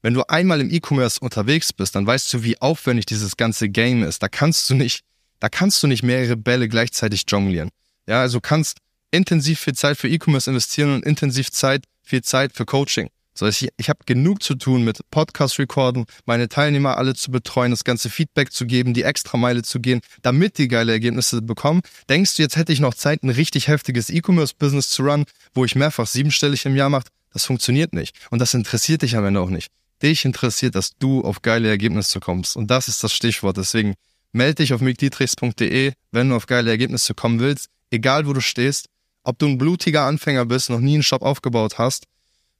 Wenn 0.01 0.13
du 0.13 0.23
einmal 0.29 0.61
im 0.61 0.71
E-Commerce 0.71 1.19
unterwegs 1.19 1.73
bist, 1.73 1.95
dann 1.95 2.07
weißt 2.07 2.33
du, 2.33 2.43
wie 2.43 2.61
aufwendig 2.61 3.05
dieses 3.05 3.35
ganze 3.35 3.67
Game 3.69 4.03
ist. 4.03 4.23
Da 4.23 4.29
kannst 4.29 4.69
du 4.69 4.75
nicht, 4.75 5.03
da 5.39 5.49
kannst 5.49 5.83
du 5.83 5.87
nicht 5.87 6.03
mehrere 6.03 6.37
Bälle 6.37 6.69
gleichzeitig 6.69 7.25
jonglieren. 7.27 7.69
Ja, 8.07 8.21
also 8.21 8.39
kannst 8.39 8.77
intensiv 9.11 9.59
viel 9.59 9.75
Zeit 9.75 9.97
für 9.97 10.07
E-Commerce 10.07 10.49
investieren 10.49 10.93
und 10.93 11.05
intensiv 11.05 11.51
Zeit, 11.51 11.83
viel 12.01 12.21
Zeit 12.21 12.53
für 12.53 12.65
Coaching. 12.65 13.09
So, 13.39 13.47
ich, 13.47 13.69
ich 13.77 13.87
habe 13.87 13.99
genug 14.05 14.43
zu 14.43 14.53
tun 14.55 14.83
mit 14.83 14.99
Podcast 15.11 15.59
recorden, 15.59 16.03
meine 16.25 16.49
Teilnehmer 16.49 16.97
alle 16.97 17.15
zu 17.15 17.31
betreuen, 17.31 17.71
das 17.71 17.85
ganze 17.85 18.09
Feedback 18.09 18.51
zu 18.51 18.65
geben, 18.65 18.93
die 18.93 19.03
Extrameile 19.03 19.61
zu 19.61 19.79
gehen, 19.79 20.01
damit 20.21 20.57
die 20.57 20.67
geile 20.67 20.91
Ergebnisse 20.91 21.41
bekommen. 21.41 21.79
Denkst 22.09 22.35
du, 22.35 22.41
jetzt 22.41 22.57
hätte 22.57 22.73
ich 22.73 22.81
noch 22.81 22.93
Zeit, 22.93 23.23
ein 23.23 23.29
richtig 23.29 23.69
heftiges 23.69 24.09
E-Commerce-Business 24.09 24.89
zu 24.89 25.03
run, 25.03 25.23
wo 25.53 25.63
ich 25.63 25.75
mehrfach 25.75 26.05
siebenstellig 26.05 26.65
im 26.65 26.75
Jahr 26.75 26.89
mache? 26.89 27.05
Das 27.31 27.45
funktioniert 27.45 27.93
nicht. 27.93 28.13
Und 28.29 28.39
das 28.39 28.53
interessiert 28.53 29.03
dich 29.03 29.15
am 29.15 29.23
Ende 29.23 29.39
auch 29.39 29.49
nicht. 29.49 29.71
Dich 30.03 30.25
interessiert, 30.25 30.75
dass 30.75 30.97
du 30.97 31.21
auf 31.23 31.41
geile 31.41 31.69
Ergebnisse 31.69 32.19
kommst. 32.19 32.57
Und 32.57 32.69
das 32.69 32.89
ist 32.89 33.05
das 33.05 33.13
Stichwort. 33.13 33.55
Deswegen 33.55 33.95
melde 34.33 34.55
dich 34.55 34.73
auf 34.73 34.81
mickdietrichs.de, 34.81 35.93
wenn 36.11 36.29
du 36.29 36.35
auf 36.35 36.45
geile 36.45 36.71
Ergebnisse 36.71 37.13
kommen 37.13 37.39
willst. 37.39 37.67
Egal 37.89 38.27
wo 38.27 38.33
du 38.33 38.41
stehst. 38.41 38.87
Ob 39.23 39.39
du 39.39 39.45
ein 39.45 39.57
blutiger 39.57 40.03
Anfänger 40.03 40.45
bist, 40.45 40.69
noch 40.69 40.81
nie 40.81 40.95
einen 40.95 41.03
Shop 41.03 41.21
aufgebaut 41.21 41.77
hast 41.77 42.03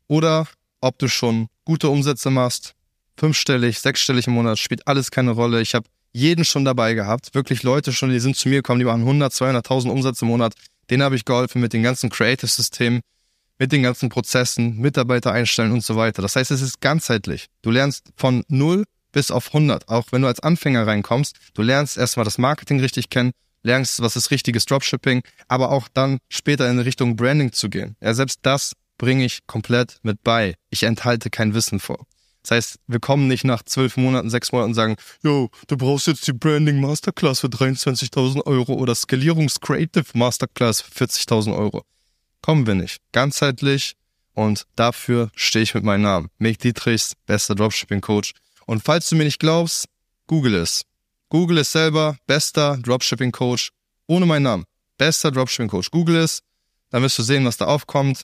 oder 0.08 0.48
ob 0.82 0.98
du 1.00 1.08
schon 1.08 1.48
gute 1.66 1.90
Umsätze 1.90 2.30
machst, 2.30 2.74
fünfstellig, 3.18 3.80
sechsstellig 3.80 4.28
im 4.28 4.34
Monat, 4.34 4.60
spielt 4.60 4.88
alles 4.88 5.12
keine 5.12 5.32
Rolle. 5.32 5.62
Ich 5.62 5.76
habe 5.76 5.88
jeden 6.12 6.46
schon 6.46 6.66
dabei 6.66 6.94
gehabt. 6.94 7.34
Wirklich 7.36 7.64
Leute 7.64 7.94
schon, 7.94 8.10
die 8.10 8.20
sind 8.20 8.36
zu 8.36 8.50
mir 8.50 8.58
gekommen, 8.58 8.80
die 8.80 8.86
machen 8.86 9.02
100, 9.02 9.32
200.000 9.32 9.90
Umsatz 9.90 10.22
im 10.22 10.30
Monat. 10.30 10.54
Denen 10.90 11.04
habe 11.04 11.16
ich 11.16 11.26
geholfen 11.26 11.62
mit 11.62 11.74
den 11.74 11.84
ganzen 11.84 12.10
Creative-Systemen, 12.10 13.02
mit 13.60 13.72
den 13.72 13.84
ganzen 13.84 14.10
Prozessen, 14.10 14.78
Mitarbeiter 14.78 15.32
einstellen 15.32 15.72
und 15.72 15.84
so 15.84 15.96
weiter. 15.96 16.22
Das 16.22 16.36
heißt, 16.36 16.50
es 16.52 16.62
ist 16.62 16.82
ganzheitlich. 16.82 17.48
Du 17.62 17.72
lernst 17.72 18.10
von 18.16 18.44
0 18.48 18.86
bis 19.12 19.32
auf 19.32 19.48
100. 19.48 19.88
Auch 19.90 20.06
wenn 20.12 20.22
du 20.22 20.28
als 20.28 20.40
Anfänger 20.40 20.88
reinkommst, 20.88 21.36
du 21.54 21.62
lernst 21.62 21.98
erstmal 21.98 22.24
das 22.24 22.38
Marketing 22.38 22.80
richtig 22.80 23.10
kennen, 23.10 23.32
lernst, 23.64 24.02
was 24.02 24.16
ist 24.16 24.32
richtiges 24.32 24.66
Dropshipping, 24.66 25.22
aber 25.48 25.72
auch 25.72 25.88
dann 25.94 26.20
später 26.30 26.70
in 26.70 26.80
Richtung 26.80 27.16
Branding 27.16 27.52
zu 27.52 27.70
gehen. 27.70 27.96
Ja, 28.02 28.14
selbst 28.14 28.40
das 28.44 28.74
bringe 29.00 29.26
ich 29.26 29.48
komplett 29.48 29.98
mit 30.04 30.22
bei. 30.24 30.54
Ich 30.70 30.84
enthalte 30.84 31.32
kein 31.32 31.56
Wissen 31.56 31.80
vor. 31.80 32.06
Das 32.44 32.52
heißt, 32.52 32.80
wir 32.88 33.00
kommen 33.00 33.28
nicht 33.28 33.44
nach 33.44 33.64
zwölf 33.64 33.98
Monaten, 33.98 34.30
sechs 34.30 34.52
Monaten 34.52 34.72
und 34.72 34.76
sagen, 34.76 34.96
yo, 35.24 35.50
du 35.68 35.78
brauchst 35.78 36.08
jetzt 36.08 36.28
die 36.28 36.34
Branding 36.34 36.80
Masterclass 36.80 37.40
für 37.40 37.48
23.000 37.48 38.46
Euro 38.46 38.74
oder 38.74 38.94
Skalierungs 38.94 39.60
Creative 39.60 40.06
Masterclass 40.14 40.82
für 40.82 41.06
40.000 41.06 41.58
Euro. 41.58 41.84
Kommen 42.42 42.68
wir 42.68 42.76
nicht. 42.76 43.02
Ganzheitlich 43.12 43.96
und 44.34 44.66
dafür 44.76 45.32
stehe 45.36 45.64
ich 45.64 45.74
mit 45.74 45.84
meinem 45.84 46.04
Namen. 46.04 46.30
Mick 46.38 46.60
Dietrichs, 46.60 47.14
bester 47.26 47.56
Dropshipping 47.56 48.02
Coach. 48.02 48.34
Und 48.66 48.84
falls 48.84 49.10
du 49.10 49.16
mir 49.16 49.26
nicht 49.26 49.40
glaubst, 49.40 49.86
google 50.28 50.56
es. 50.56 50.84
Google 51.30 51.60
es 51.60 51.72
selber, 51.72 52.18
bester 52.26 52.78
Dropshipping 52.78 53.32
Coach 53.32 53.72
ohne 54.08 54.26
meinen 54.26 54.44
Namen. 54.44 54.64
Bester 54.98 55.32
Dropshipping 55.32 55.70
Coach. 55.70 55.92
Google 55.92 56.18
es, 56.18 56.42
dann 56.90 57.04
wirst 57.04 57.20
du 57.20 57.24
sehen, 57.24 57.46
was 57.46 57.58
da 57.58 57.66
aufkommt. 57.66 58.24